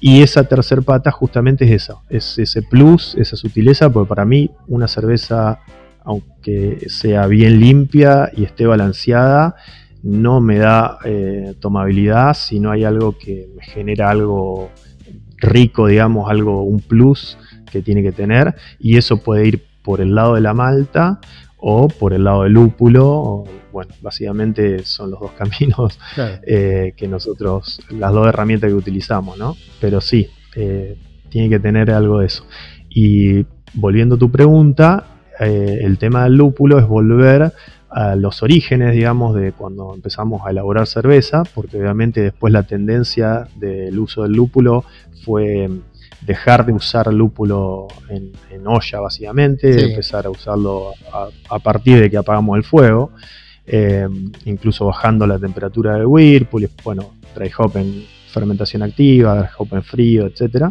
[0.00, 4.50] Y esa tercer pata justamente es esa, es ese plus, esa sutileza, porque para mí
[4.68, 5.60] una cerveza,
[6.04, 9.56] aunque sea bien limpia y esté balanceada,
[10.02, 14.70] no me da eh, tomabilidad si no hay algo que me genera algo
[15.38, 17.36] rico, digamos, algo, un plus
[17.70, 18.54] que tiene que tener.
[18.78, 21.20] Y eso puede ir por el lado de la malta
[21.58, 23.44] o por el lado del lúpulo.
[23.72, 25.98] bueno, básicamente son los dos caminos
[26.46, 29.56] eh, que nosotros, las dos herramientas que utilizamos, ¿no?
[29.80, 30.96] Pero sí, eh,
[31.28, 32.46] tiene que tener algo de eso.
[32.88, 33.44] Y
[33.74, 35.04] volviendo a tu pregunta,
[35.40, 37.52] eh, el tema del lúpulo es volver
[37.90, 43.48] a los orígenes, digamos, de cuando empezamos a elaborar cerveza, porque obviamente después la tendencia
[43.56, 44.84] del uso del lúpulo
[45.24, 45.68] fue
[46.20, 48.32] dejar de usar lúpulo en,
[48.66, 50.92] olla básicamente, empezar a usarlo
[51.48, 53.12] a, partir de que apagamos el fuego,
[53.66, 54.06] eh,
[54.44, 59.82] incluso bajando la temperatura del Whirlpool, bueno, dry hop en fermentación activa, dry hop en
[59.82, 60.66] frío, etc.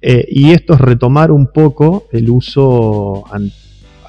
[0.00, 3.24] Eh, y esto es retomar un poco el uso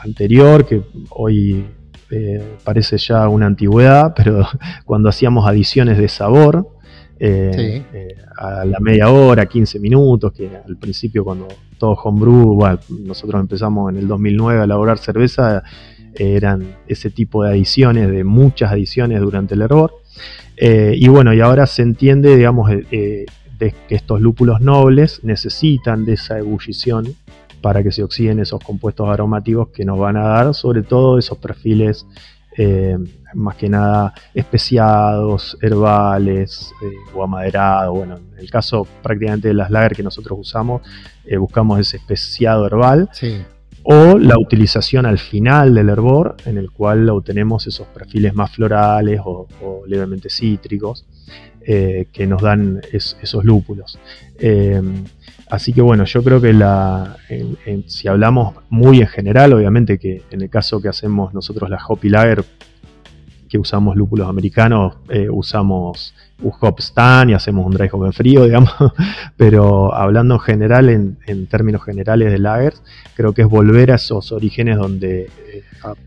[0.04, 1.65] anterior, que hoy
[2.12, 4.48] eh, parece ya una antigüedad, pero
[4.86, 6.79] cuando hacíamos adiciones de sabor,
[7.20, 12.80] eh, eh, a la media hora, 15 minutos, que al principio cuando todo homebrew, bueno,
[13.06, 15.64] nosotros empezamos en el 2009 a elaborar cerveza,
[16.16, 19.94] eran ese tipo de adiciones, de muchas adiciones durante el hervor.
[20.58, 23.26] Eh, y bueno, y ahora se entiende, digamos, de
[23.88, 27.15] que estos lúpulos nobles necesitan de esa ebullición
[27.62, 31.38] para que se oxiden esos compuestos aromáticos que nos van a dar sobre todo esos
[31.38, 32.06] perfiles
[32.62, 32.98] eh,
[33.36, 37.96] más que nada especiados, herbales eh, o amaderados.
[37.96, 40.82] Bueno, en el caso prácticamente de las lager que nosotros usamos,
[41.24, 43.10] eh, buscamos ese especiado herbal.
[43.92, 49.19] O la utilización al final del hervor, en el cual obtenemos esos perfiles más florales
[49.25, 49.48] o,
[49.87, 51.06] levemente cítricos
[51.65, 53.98] que nos dan esos lúpulos.
[55.50, 57.17] Así que bueno, yo creo que la,
[57.87, 62.10] si hablamos muy en general, obviamente que en el caso que hacemos nosotros la Hoppy
[62.10, 62.46] Lager,
[63.50, 68.43] que usamos lúpulos americanos, eh, usamos hop stand y hacemos un dry hop en frío,
[68.45, 68.71] digamos,
[69.35, 72.81] pero hablando en general, en, términos generales de lagers,
[73.15, 75.63] creo que es volver a esos orígenes donde eh,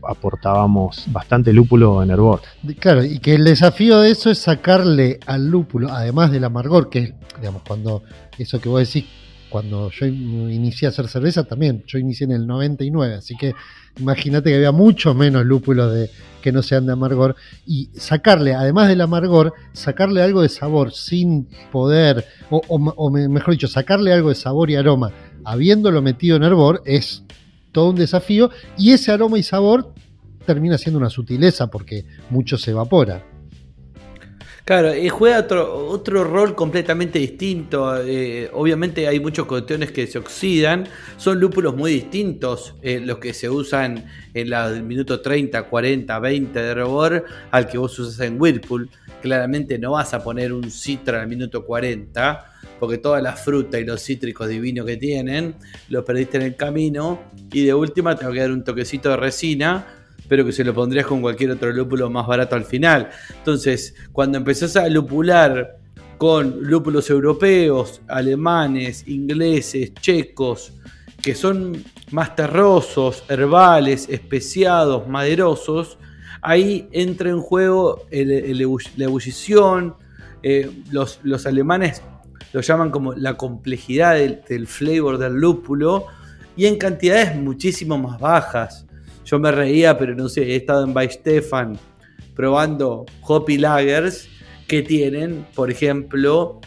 [0.07, 2.41] aportábamos bastante lúpulo en hervor.
[2.79, 6.99] Claro, y que el desafío de eso es sacarle al lúpulo, además del amargor, que
[6.99, 8.03] es, digamos, cuando
[8.37, 9.05] eso que vos decís
[9.53, 13.53] cuando yo inicié a hacer cerveza también, yo inicié en el 99, así que
[13.99, 16.09] imagínate que había mucho menos lúpulos de,
[16.41, 17.35] que no sean de amargor
[17.67, 24.11] y sacarle, además del amargor, sacarle algo de sabor sin poder, o, mejor dicho, sacarle
[24.11, 25.11] algo de sabor y aroma
[25.45, 27.21] habiéndolo metido en hervor es
[27.71, 29.93] todo un desafío y ese aroma y sabor
[30.47, 33.23] termina siendo una sutileza porque mucho se evapora.
[34.65, 38.01] Claro, y juega otro, otro rol completamente distinto.
[38.01, 40.87] Eh, obviamente hay muchos cotones que se oxidan.
[41.17, 46.61] Son lúpulos muy distintos eh, los que se usan en el minuto 30, 40, 20
[46.61, 48.89] de hervor al que vos usas en Whirlpool.
[49.21, 53.83] Claramente no vas a poner un citra al minuto 40 porque toda la fruta y
[53.83, 55.55] los cítricos divinos que tienen
[55.89, 57.19] los perdiste en el camino.
[57.51, 60.73] Y de última te va a quedar un toquecito de resina pero que se lo
[60.73, 63.09] pondrías con cualquier otro lúpulo más barato al final.
[63.37, 65.77] Entonces, cuando empezás a lupular
[66.17, 70.73] con lúpulos europeos, alemanes, ingleses, checos,
[71.21, 75.97] que son más terrosos, herbales, especiados, maderosos,
[76.41, 79.95] ahí entra en juego la ebullición.
[80.45, 82.01] Eh, los, los, alemanes
[82.51, 86.07] lo llaman como la complejidad del, del flavor del lúpulo
[86.57, 88.85] y en cantidades muchísimo más bajas.
[89.33, 91.75] Yo me reía, pero no sé, he estado en Stefan
[92.35, 94.29] probando Hoppy Lagers
[94.67, 96.61] que tienen, por ejemplo,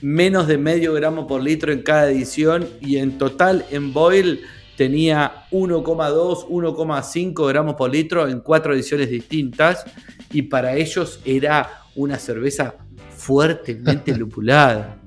[0.00, 4.40] menos de medio gramo por litro en cada edición y en total en Boil
[4.78, 9.84] tenía 1,2, 1,5 gramos por litro en cuatro ediciones distintas
[10.32, 12.76] y para ellos era una cerveza
[13.10, 14.98] fuertemente lupulada.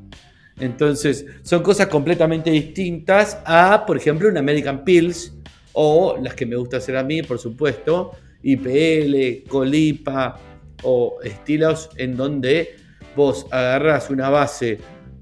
[0.60, 5.34] Entonces, son cosas completamente distintas a, por ejemplo, un American Pills,
[5.74, 8.12] o las que me gusta hacer a mí, por supuesto,
[8.44, 10.40] IPL, Colipa
[10.84, 12.76] o estilos en donde
[13.16, 14.80] vos agarrás una base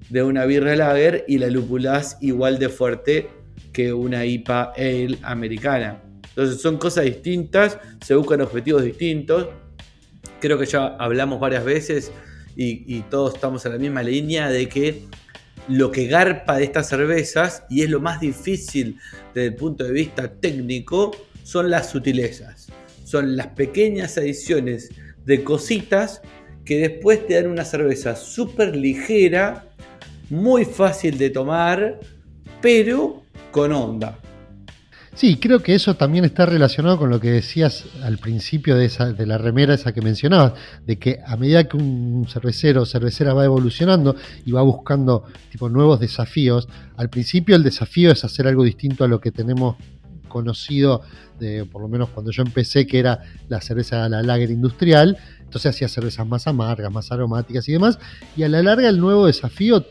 [0.09, 3.29] de una birra lager y la lupulás igual de fuerte
[3.73, 6.01] que una IPA Ale americana.
[6.29, 9.49] Entonces son cosas distintas, se buscan objetivos distintos.
[10.39, 12.11] Creo que ya hablamos varias veces
[12.55, 15.03] y, y todos estamos en la misma línea de que
[15.67, 18.97] lo que garpa de estas cervezas, y es lo más difícil
[19.33, 22.67] desde el punto de vista técnico, son las sutilezas.
[23.03, 24.89] Son las pequeñas adiciones
[25.25, 26.21] de cositas
[26.65, 29.65] que después te dan una cerveza súper ligera,
[30.29, 31.99] muy fácil de tomar,
[32.61, 34.19] pero con onda.
[35.17, 39.13] Sí, creo que eso también está relacionado con lo que decías al principio de, esa,
[39.13, 40.53] de la remera esa que mencionabas,
[40.85, 44.15] de que a medida que un cervecero o cervecera va evolucionando
[44.45, 49.07] y va buscando tipo nuevos desafíos, al principio el desafío es hacer algo distinto a
[49.07, 49.77] lo que tenemos
[50.27, 51.01] conocido,
[51.39, 55.73] de, por lo menos cuando yo empecé, que era la cerveza la lager industrial, entonces
[55.73, 57.97] hacía cervezas más amargas, más aromáticas y demás,
[58.35, 59.83] y a la larga el nuevo desafío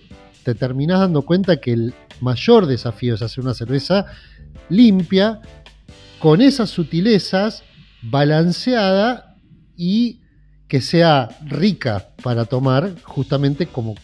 [0.45, 4.07] te terminás dando cuenta que el mayor desafío es hacer una cerveza
[4.69, 5.41] limpia,
[6.19, 7.63] con esas sutilezas,
[8.03, 9.37] balanceada
[9.77, 10.21] y
[10.69, 13.95] que sea rica para tomar, justamente como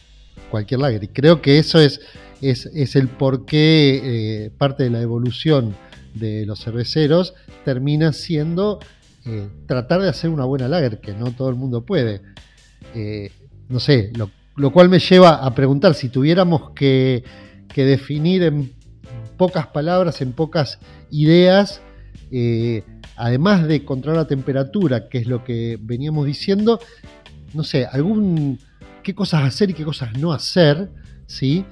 [0.51, 1.05] cualquier lager.
[1.05, 2.01] Y creo que eso es,
[2.41, 4.01] es, el porqué
[4.45, 5.75] eh, parte de la evolución
[6.15, 7.35] de los cerveceros
[7.65, 8.81] termina siendo
[9.25, 12.23] eh, tratar de hacer una buena lager, que no todo el mundo puede.
[12.95, 13.31] Eh,
[13.69, 14.13] no sé,
[14.57, 17.25] lo, cual me lleva a preguntar si tuviéramos que,
[17.73, 18.73] que definir en
[19.43, 20.79] pocas palabras, en pocas
[21.11, 21.83] ideas,
[22.31, 22.85] eh,
[23.17, 26.79] además de controlar la temperatura, que es lo que veníamos diciendo,
[27.53, 28.61] no sé, algún
[29.03, 30.91] qué cosas hacer y qué cosas no hacer,
[31.27, 31.65] ¿sí?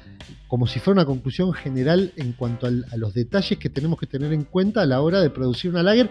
[0.48, 4.32] Como si fuera una conclusión general en cuanto a los detalles que tenemos que tener
[4.32, 6.10] en cuenta a la hora de producir una lager.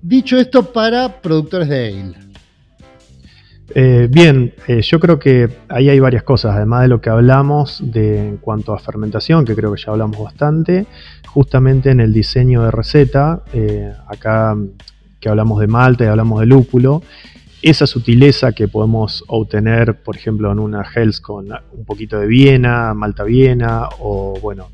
[0.00, 2.25] Dicho esto, para productores de ale.
[3.74, 7.80] Eh, bien, eh, yo creo que ahí hay varias cosas, además de lo que hablamos
[7.82, 10.86] de, en cuanto a fermentación, que creo que ya hablamos bastante,
[11.26, 14.56] justamente en el diseño de receta, eh, acá
[15.20, 17.02] que hablamos de malta y hablamos de lúpulo,
[17.60, 22.94] esa sutileza que podemos obtener, por ejemplo, en una Hells con un poquito de Viena,
[22.94, 24.68] malta Viena, o bueno,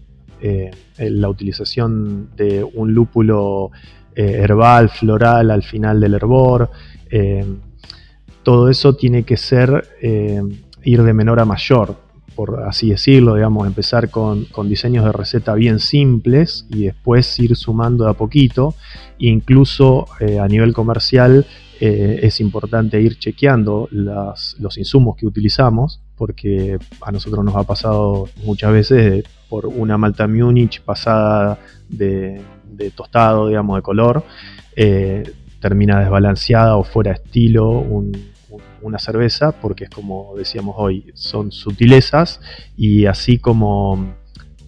[0.99, 3.71] la utilización de un lúpulo
[4.15, 6.71] herbal, floral al final del hervor
[8.43, 10.43] todo eso tiene que ser eh,
[10.85, 11.97] ir de menor a mayor,
[12.35, 18.05] por así decirlo, digamos, empezar con, diseños de receta bien simples y después ir sumando
[18.05, 18.75] de a poquito.
[19.19, 21.47] Incluso eh, a nivel comercial
[21.81, 28.29] eh, es importante ir chequeando los insumos que utilizamos, porque a nosotros nos ha pasado
[28.45, 32.41] muchas veces por una malta Munich pasada de,
[32.97, 34.25] tostado, digamos, de color,
[35.61, 37.71] termina desbalanceada o fuera estilo
[38.83, 42.41] una cerveza, porque es como decíamos hoy, son sutilezas
[42.77, 44.15] y así como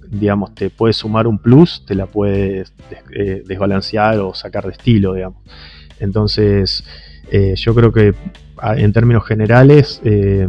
[0.09, 2.73] digamos, te puedes sumar un plus, te la puedes
[3.11, 5.43] eh, desbalancear o sacar de estilo, digamos.
[5.99, 6.85] Entonces,
[7.31, 8.15] eh, yo creo que
[8.77, 10.49] en términos generales, eh,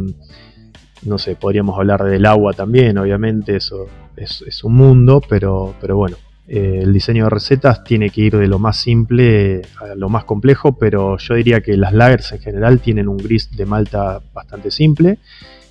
[1.04, 6.18] no sé, podríamos hablar del agua también, obviamente, eso es, un mundo, pero, pero bueno,
[6.48, 10.26] eh, el diseño de recetas tiene que ir de lo más simple a lo más
[10.26, 14.70] complejo, pero yo diría que las lagers en general tienen un gris de malta bastante
[14.70, 15.18] simple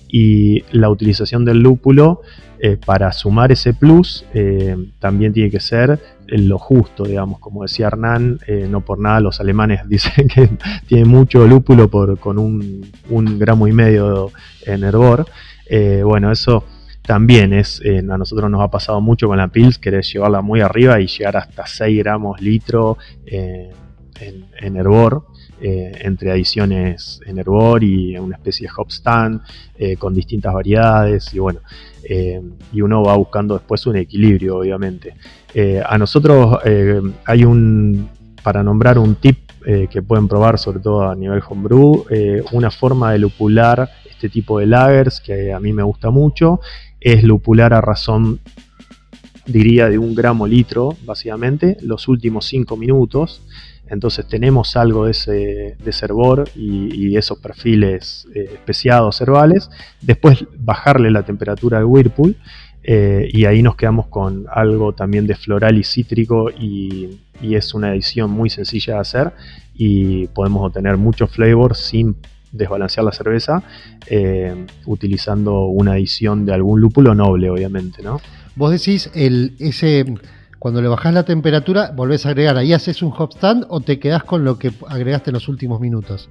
[0.09, 2.21] y la utilización del lúpulo
[2.59, 7.87] eh, para sumar ese plus eh, también tiene que ser lo justo, digamos, como decía
[7.87, 10.49] Hernán, no por nada los alemanes dicen que
[10.87, 12.81] tiene mucho lúpulo por, con un,
[13.39, 14.31] gramo y medio
[14.65, 15.25] en hervor.
[16.03, 16.65] bueno, eso
[17.05, 20.61] también es, eh, a nosotros nos ha pasado mucho con la Pils, querer llevarla muy
[20.61, 23.71] arriba y llegar hasta 6 gramos litro eh,
[24.19, 25.27] en, hervor,
[25.61, 29.41] eh, entre adiciones en hervor y una especie de hop stand
[29.99, 31.59] con distintas variedades y bueno,
[32.71, 35.15] y uno va buscando después un equilibrio obviamente.
[35.85, 36.59] a nosotros
[37.25, 38.09] hay un,
[38.41, 39.51] para nombrar un tip
[39.89, 42.05] que pueden probar sobre todo a nivel homebrew,
[42.53, 46.61] una forma de lupular este tipo de lagers que a mí me gusta mucho
[47.05, 48.39] es lupular a razón,
[49.45, 53.43] diría, de un gramo litro, básicamente, los últimos 5 minutos.
[53.87, 59.69] Entonces tenemos algo de ese, de y, esos perfiles eh, especiados herbales.
[60.01, 62.37] Después bajarle la temperatura al Whirlpool
[62.81, 67.91] eh, y ahí nos quedamos con algo también de floral y cítrico y, es una
[67.93, 69.33] edición muy sencilla de hacer
[69.75, 72.15] y podemos obtener mucho flavor sin
[72.55, 73.63] desbalancear la cerveza
[74.07, 78.19] eh, utilizando una adición de algún lúpulo noble, obviamente, ¿no?
[78.55, 80.05] Vos decís, el, ese,
[80.59, 83.99] cuando le bajás la temperatura, volvés a agregar, ahí haces un hop stand o te
[83.99, 86.29] quedás con lo que agregaste en los últimos minutos.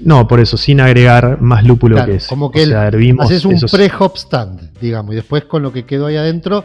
[0.00, 2.26] No, por eso, sin agregar más lúpulo que es.
[2.26, 6.64] Como que haces un pre-hop stand, digamos, y después con lo que quedó ahí adentro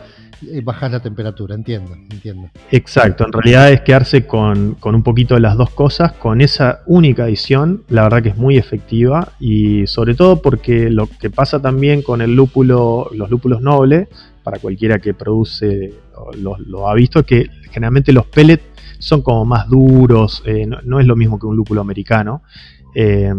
[0.52, 2.50] eh, bajar la temperatura, entiendo, entiendo.
[2.72, 7.28] Exacto, en realidad es quedarse con, un poquito de las dos cosas, con esa única
[7.28, 12.02] edición, la verdad que es muy efectiva y sobre todo porque lo que pasa también
[12.02, 14.08] con el lúpulo, los lúpulos nobles,
[14.44, 15.94] para cualquiera que produce
[16.38, 18.64] lo, ha visto, que generalmente los pellets
[19.00, 22.44] son como más duros, eh, no, es lo mismo que un lúpulo americano.
[22.96, 23.34] Eh,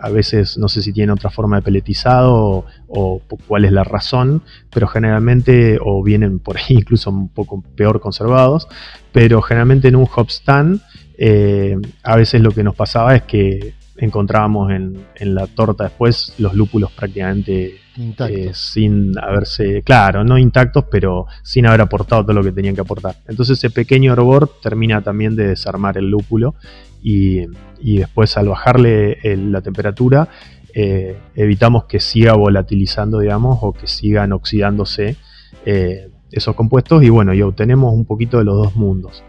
[0.00, 4.42] a veces no sé si tiene otra forma de peletizado o, cuál es la razón,
[4.70, 8.68] pero generalmente, o vienen por ahí incluso un poco peor conservados,
[9.12, 10.80] pero generalmente en un hop stand
[11.20, 16.54] eh, a veces lo que nos pasaba es que encontrábamos en, la torta después los
[16.54, 22.52] lúpulos prácticamente eh, sin haberse, claro, no intactos, pero sin haber aportado todo lo que
[22.52, 23.16] tenían que aportar.
[23.26, 26.54] Entonces ese pequeño hervor termina también de desarmar el lúpulo
[27.02, 27.46] y,
[27.80, 30.28] después al bajarle la temperatura
[30.74, 35.16] eh, evitamos que siga volatilizando, digamos, o que sigan oxidándose
[35.64, 39.24] eh, esos compuestos y bueno, y obtenemos un poquito de los dos mundos.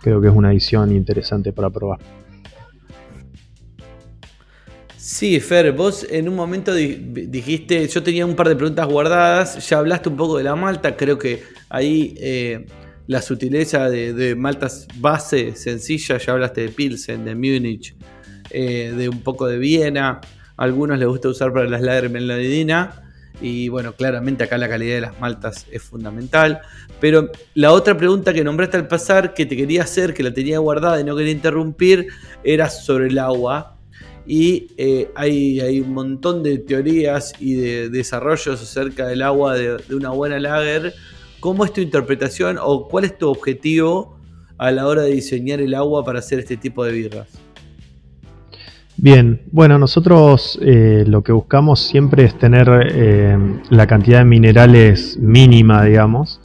[0.00, 1.98] Creo que es una edición interesante para probar.
[5.06, 9.76] Sí, Fer, vos en un momento dijiste, yo tenía un par de preguntas guardadas, ya
[9.76, 12.64] hablaste un poco de la malta, creo que ahí eh,
[13.06, 17.94] la sutileza de, maltas base, sencilla, ya hablaste de Pilsen, de Múnich,
[18.48, 20.22] eh, de un poco de Viena,
[20.56, 23.02] a algunos les gusta usar para las lager melodina.
[23.42, 26.62] Y bueno, claramente acá la calidad de las maltas es fundamental.
[26.98, 30.60] Pero la otra pregunta que nombraste al pasar, que te quería hacer, que la tenía
[30.60, 32.06] guardada y no quería interrumpir,
[32.42, 33.73] era sobre el agua.
[34.26, 40.10] Y eh, hay, un montón de teorías y de desarrollos acerca del agua de, una
[40.10, 40.94] buena lager
[41.40, 44.16] ¿Cómo es tu interpretación o cuál es tu objetivo
[44.56, 47.28] a la hora de diseñar el agua para hacer este tipo de birras?
[48.96, 53.36] Bien, bueno, nosotros eh, lo que buscamos siempre es tener eh,
[53.68, 56.40] la cantidad de minerales mínima, digamos,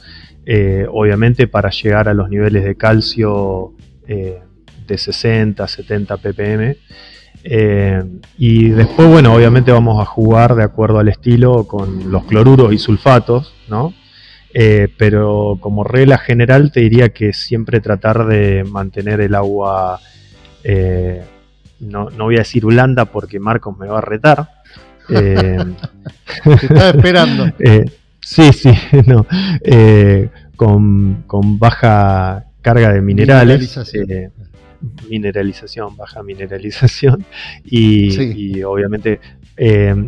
[0.90, 3.72] obviamente para llegar a los niveles de calcio
[4.06, 6.76] de 60, 70 ppm.
[7.42, 12.78] Y después, bueno, obviamente vamos a jugar de acuerdo al estilo con los cloruros y
[12.78, 13.94] sulfatos, ¿no?
[14.52, 20.00] Eh, pero como regla general te diría que siempre tratar de mantener el agua,
[20.64, 21.22] eh,
[21.78, 24.50] no, voy a decir blanda porque Marcos me va a retar,
[25.12, 25.58] Eh,
[26.44, 27.50] Te estaba esperando.
[27.58, 27.84] Eh,
[28.20, 28.72] sí, sí,
[29.06, 29.26] no.
[30.54, 33.76] Con, con, baja carga de minerales.
[35.08, 37.24] Mineralización, baja mineralización.
[37.64, 39.20] Y, y obviamente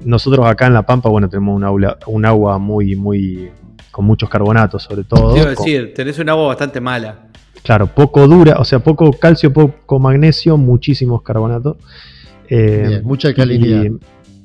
[0.05, 3.51] nosotros acá en La Pampa, bueno, tenemos un, aula, un agua muy, muy,
[3.91, 5.35] con muchos carbonatos sobre todo.
[5.35, 7.29] Quiero decir, tenés un agua bastante mala.
[7.63, 11.77] Claro, poco dura, o sea, poco calcio, poco magnesio, muchísimos carbonatos.
[12.49, 13.93] Eh, mucha alcalinidad.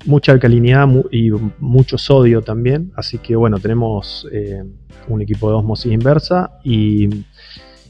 [0.05, 2.91] mucha alcalinidad y mucho sodio también.
[2.95, 4.63] Así que bueno, tenemos eh,
[5.07, 7.09] un equipo de osmosis inversa y,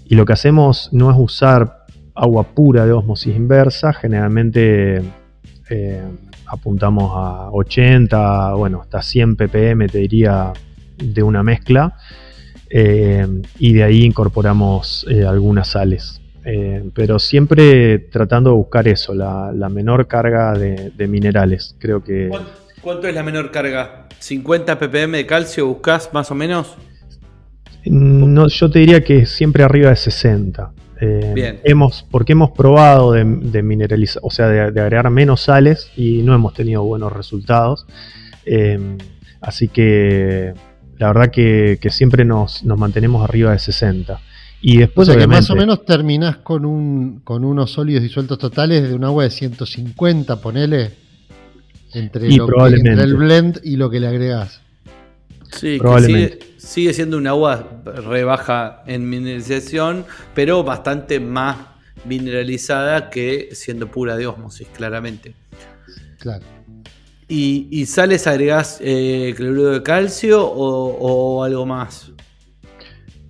[0.10, 1.77] lo que hacemos no es usar
[2.18, 3.94] agua pura de osmosis inversa.
[3.94, 5.02] Generalmente
[5.70, 6.02] eh,
[6.46, 10.54] apuntamos a 80, bueno, hasta 100 ppm, te diría,
[10.98, 11.96] de una mezcla.
[12.70, 16.22] y de ahí incorporamos algunas sales.
[16.50, 21.76] Eh, pero siempre tratando de buscar eso, la, menor carga de, minerales.
[21.78, 22.30] Creo que.
[22.82, 24.08] ¿Cuánto es la menor carga?
[24.22, 26.78] ¿50 ppm de calcio buscas más o menos?
[27.84, 30.72] No, yo te diría que siempre arriba de 60.
[31.00, 31.60] Eh, Bien.
[31.64, 33.24] Hemos, porque hemos probado de,
[33.62, 37.86] mineralizar, o sea, de, agregar menos sales y no hemos tenido buenos resultados.
[38.46, 38.98] Eh,
[39.42, 40.54] así que
[40.98, 44.20] la verdad que, siempre nos, nos, mantenemos arriba de 60.
[44.62, 48.40] Y después, o sea que más o menos terminás con, un, con unos sólidos disueltos
[48.40, 50.92] totales de un agua de 150, ponele,
[51.94, 54.62] entre, el blend y lo que le agregás.
[55.52, 61.58] Sí, que sigue, siendo un agua rebaja en mineralización, pero bastante más
[62.06, 65.34] mineralizada que siendo pura de osmosis, claramente.
[66.20, 66.46] Claro.
[67.30, 72.12] ¿Y, sales agregás eh, cloruro de calcio o algo más?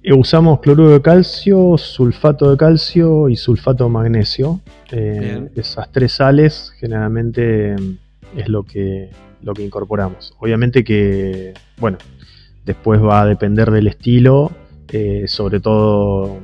[0.07, 4.61] Eh, usamos cloruro de calcio, sulfato de calcio y sulfato de magnesio.
[4.89, 9.09] Eh, esas tres sales generalmente mm, es lo que,
[9.41, 10.33] lo que incorporamos.
[10.39, 11.97] Obviamente que, bueno,
[12.67, 14.51] después va a depender del estilo,
[14.89, 16.39] eh, sobre todo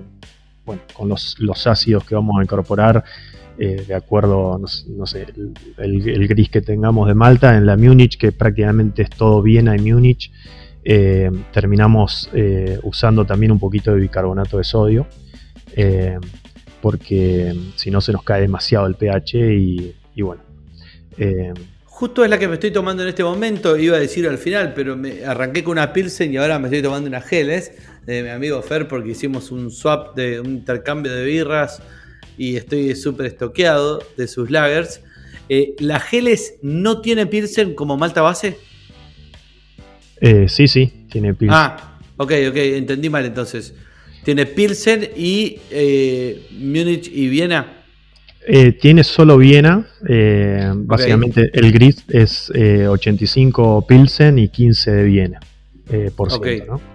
[0.65, 3.03] bueno, con los, ácidos que vamos a incorporar.
[3.55, 5.27] de acuerdo, no, sé,
[5.77, 9.79] el, gris que tengamos de Malta, en la Múnich, que prácticamente es todo Viena y
[9.79, 10.31] Múnich,
[10.85, 15.07] eh, terminamos eh, usando también un poquito de bicarbonato de sodio,
[15.75, 16.19] eh,
[16.81, 20.41] porque si no se nos cae demasiado el pH y, bueno.
[22.03, 24.73] Justo es la que me estoy tomando en este momento, iba a decir al final,
[24.73, 27.71] pero me arranqué con una Pilsen y ahora me estoy tomando unas geles
[28.05, 31.81] de mi amigo Fer porque hicimos un swap de un intercambio de birras
[32.37, 34.99] y estoy súper estoqueado de sus lagers.
[35.79, 38.57] ¿Las geles no tiene Pilsen como malta base?
[40.19, 41.55] Eh, sí, sí, tiene Pilsen.
[41.57, 43.75] Ah, ok, ok, entendí mal entonces.
[44.25, 47.82] Tiene Pilsen y eh, Múnich y Viena.
[48.47, 49.87] Eh, tiene solo Viena.
[50.75, 55.39] Básicamente el gris es 85 Pilsen y 15 de Viena
[56.15, 56.93] por ciento, ¿no?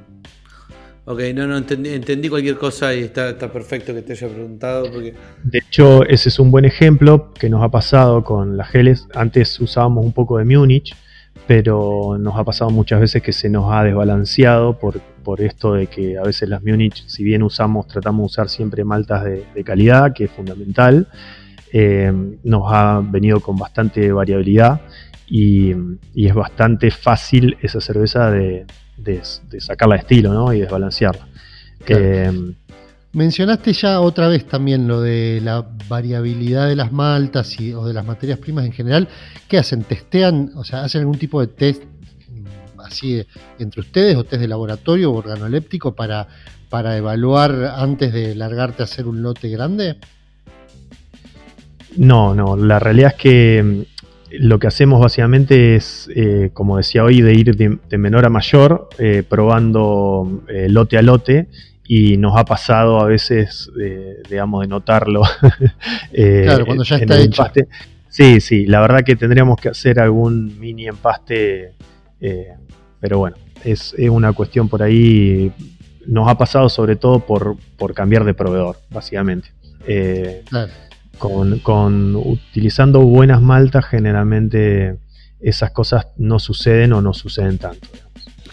[1.11, 4.93] Ok, no, no, entendí, cualquier cosa y está, está, perfecto que te haya preguntado.
[4.93, 5.15] Porque...
[5.43, 9.07] De hecho, ese es un buen ejemplo que nos ha pasado con las geles.
[9.15, 10.95] Antes usábamos un poco de Múnich
[11.49, 15.01] pero nos ha pasado muchas veces que se nos ha desbalanceado por,
[15.37, 19.25] esto de que a veces las Múnich, si bien usamos, tratamos de usar siempre maltas
[19.25, 21.09] de, calidad, que es fundamental,
[21.73, 22.13] eh,
[22.45, 24.81] nos ha venido con bastante variabilidad
[25.27, 25.73] y,
[26.15, 28.67] es bastante fácil esa cerveza de,
[29.59, 31.29] sacarla de estilo y desbalancearla.
[31.87, 32.55] Eh,
[33.13, 37.95] Mencionaste ya otra vez también lo de la variabilidad de las maltas y, o de
[37.95, 39.09] las materias primas en general.
[39.49, 39.83] ¿Qué hacen?
[39.83, 40.53] ¿Testean?
[40.57, 41.85] O sea, ¿hacen algún tipo de test
[42.89, 43.25] así
[43.59, 46.29] entre ustedes o test de laboratorio o organoléptico para,
[46.69, 49.97] para evaluar antes de largarte a hacer un lote grande?
[51.97, 52.57] No, no.
[52.57, 53.83] La realidad es que mm,
[54.41, 58.89] lo que hacemos básicamente es, eh, como decía hoy, de ir de, menor a mayor,
[58.99, 61.49] eh, probando eh, lote a lote
[61.87, 63.71] y nos ha pasado a veces,
[64.29, 65.23] digamos, de notarlo.
[66.13, 67.45] Eh, claro, cuando ya está hecho.
[68.09, 71.75] Sí, sí, la verdad que tendríamos que hacer algún mini empaste,
[72.21, 72.49] eh,
[73.01, 75.53] pero bueno, es, una cuestión por ahí,
[76.07, 77.57] nos ha pasado sobre todo por,
[77.95, 79.51] cambiar de proveedor, básicamente.
[79.87, 80.45] Eh,
[81.19, 84.99] con, con, utilizando buenas maltas, generalmente
[85.41, 87.89] esas cosas no suceden o no suceden tanto.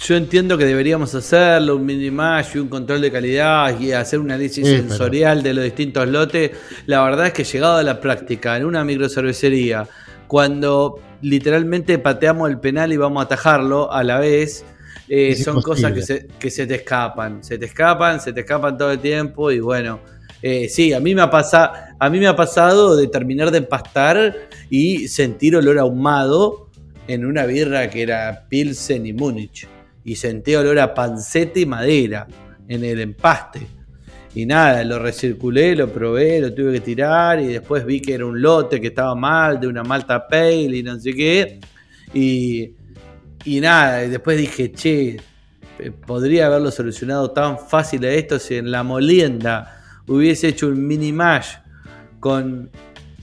[0.01, 4.29] Yo entiendo que deberíamos hacerlo, un mini y un control de calidad y hacer un
[4.29, 6.51] análisis sensorial de los distintos lotes.
[6.85, 9.87] La verdad es que llegado a la práctica en una microcervecería,
[10.27, 14.65] cuando literalmente pateamos el penal y vamos a atajarlo a la vez,
[15.07, 17.43] eh, son cosas que se, que se te escapan.
[17.43, 19.99] Se te escapan, se te escapan todo el tiempo y bueno.
[20.41, 23.59] Eh, sí, a mí, me ha pasado, a mí me ha pasado de terminar de
[23.59, 24.35] empastar
[24.69, 26.69] y sentir olor ahumado
[27.07, 29.67] en una birra que era Pilsen y Múnich.
[30.03, 32.27] Y sentí olor a panceta y madera
[32.67, 33.74] en el empaste.
[34.35, 38.25] Y nada, lo recirculé, lo probé, lo tuve que tirar y después vi que era
[38.25, 41.61] un lote que estaba mal, de una malta pale y no sé qué.
[42.13, 42.71] Y,
[43.45, 45.17] y nada, y después dije, che,
[45.79, 50.85] eh, podría haberlo solucionado tan fácil a esto si en la molienda hubiese hecho un
[50.85, 51.55] mini mash
[52.19, 52.69] con,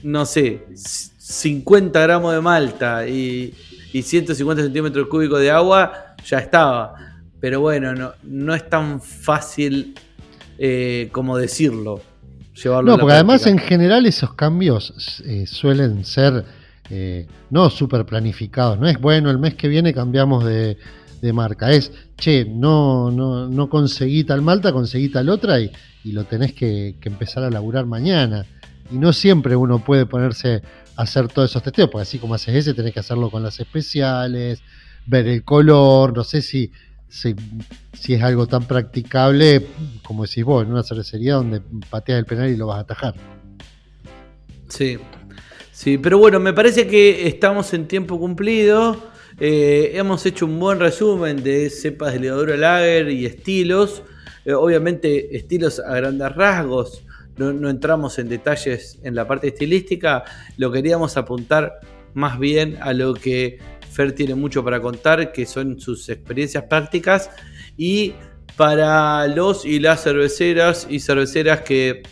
[0.01, 3.53] no sé, 50 gramos de malta y,
[3.91, 6.95] 150 centímetros cúbicos de agua, ya estaba.
[7.39, 9.93] Pero bueno, no, no es tan fácil
[10.65, 12.01] eh, como decirlo.
[12.63, 16.45] no, porque además en general esos cambios eh, suelen ser
[17.49, 18.79] no súper planificados.
[18.79, 20.77] No es bueno, el mes que viene cambiamos de,
[21.23, 21.71] de marca.
[21.71, 25.71] Es, che, no, no, no conseguí tal malta, conseguí tal otra y,
[26.05, 28.45] lo tenés que, empezar a laburar mañana.
[28.89, 30.61] Y no siempre uno puede ponerse
[30.95, 33.59] a hacer todos esos testeos, porque así como haces ese, tenés que hacerlo con las
[33.59, 34.61] especiales,
[35.05, 36.71] ver el color, no sé si,
[37.13, 37.35] si,
[37.93, 39.67] si es algo tan practicable
[40.03, 43.13] como decís vos, en una cervecería donde pateas el penal y lo vas a atajar.
[44.67, 44.97] Sí,
[45.71, 48.97] sí, pero bueno, me parece que estamos en tiempo cumplido.
[49.39, 54.01] Eh, hemos hecho un buen resumen de cepas de levadura lager y estilos.
[54.43, 57.03] Eh, obviamente, estilos a grandes rasgos.
[57.37, 60.23] No, entramos en detalles en la parte estilística.
[60.57, 61.79] Lo queríamos apuntar
[62.15, 63.59] más bien a lo que
[63.93, 67.29] Fer tiene mucho para contar, que son sus experiencias prácticas.
[67.77, 68.13] Y
[68.55, 72.03] para los y las cerveceras y cerveceras que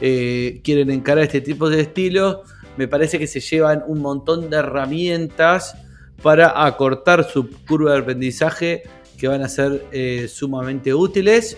[0.00, 2.38] eh, quieren encarar este tipo de estilos,
[2.76, 5.74] me parece que se llevan un montón de herramientas
[6.22, 8.82] para acortar su curva de aprendizaje
[9.18, 11.56] que van a ser eh, sumamente útiles.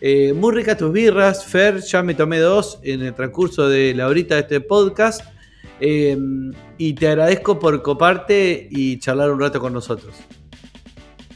[0.00, 4.06] Eh, muy ricas tus birras, Fer, ya me tomé dos en el transcurso de la
[4.08, 5.22] horita de este podcast.
[5.80, 6.16] Eh,
[6.78, 10.14] y te agradezco por coparte y charlar un rato con nosotros.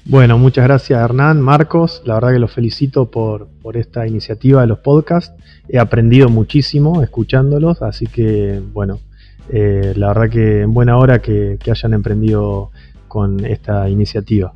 [0.07, 2.03] Bueno, muchas gracias Hernán, Marcos.
[2.05, 5.35] La verdad que los felicito por, por esta iniciativa de los podcasts.
[5.69, 9.01] He aprendido muchísimo escuchándolos, así que bueno,
[9.49, 12.71] eh, la verdad que en buena hora que, hayan emprendido
[13.09, 14.55] con esta iniciativa.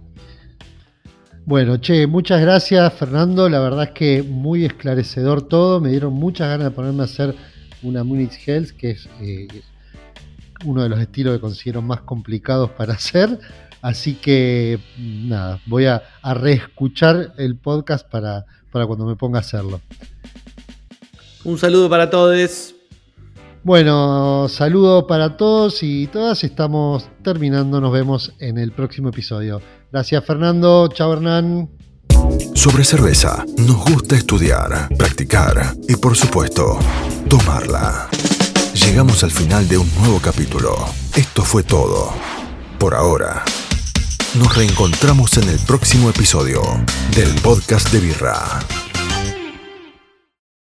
[1.44, 6.48] Bueno, che, muchas gracias Fernando, la verdad es que muy esclarecedor todo, me dieron muchas
[6.48, 7.34] ganas de ponerme a hacer
[7.82, 9.48] una Munich Health, que es eh,
[10.64, 13.38] uno de los estilos que considero más complicados para hacer,
[13.82, 19.80] así que nada, voy a, reescuchar el podcast para, para cuando me ponga a hacerlo.
[21.44, 22.74] Un saludo para todos.
[23.64, 26.42] Bueno, saludo para todos y todas.
[26.44, 27.80] Estamos terminando.
[27.80, 29.60] Nos vemos en el próximo episodio.
[29.92, 30.88] Gracias, Fernando.
[30.88, 31.68] Chao, Hernán.
[32.54, 36.78] Sobre cerveza, nos gusta estudiar, practicar y, por supuesto,
[37.28, 38.08] tomarla.
[38.88, 40.74] Llegamos al final de un nuevo capítulo.
[41.14, 42.10] Esto fue todo.
[42.78, 43.44] Por ahora.
[44.34, 46.62] Nos reencontramos en el próximo episodio
[47.14, 48.60] del podcast de Birra.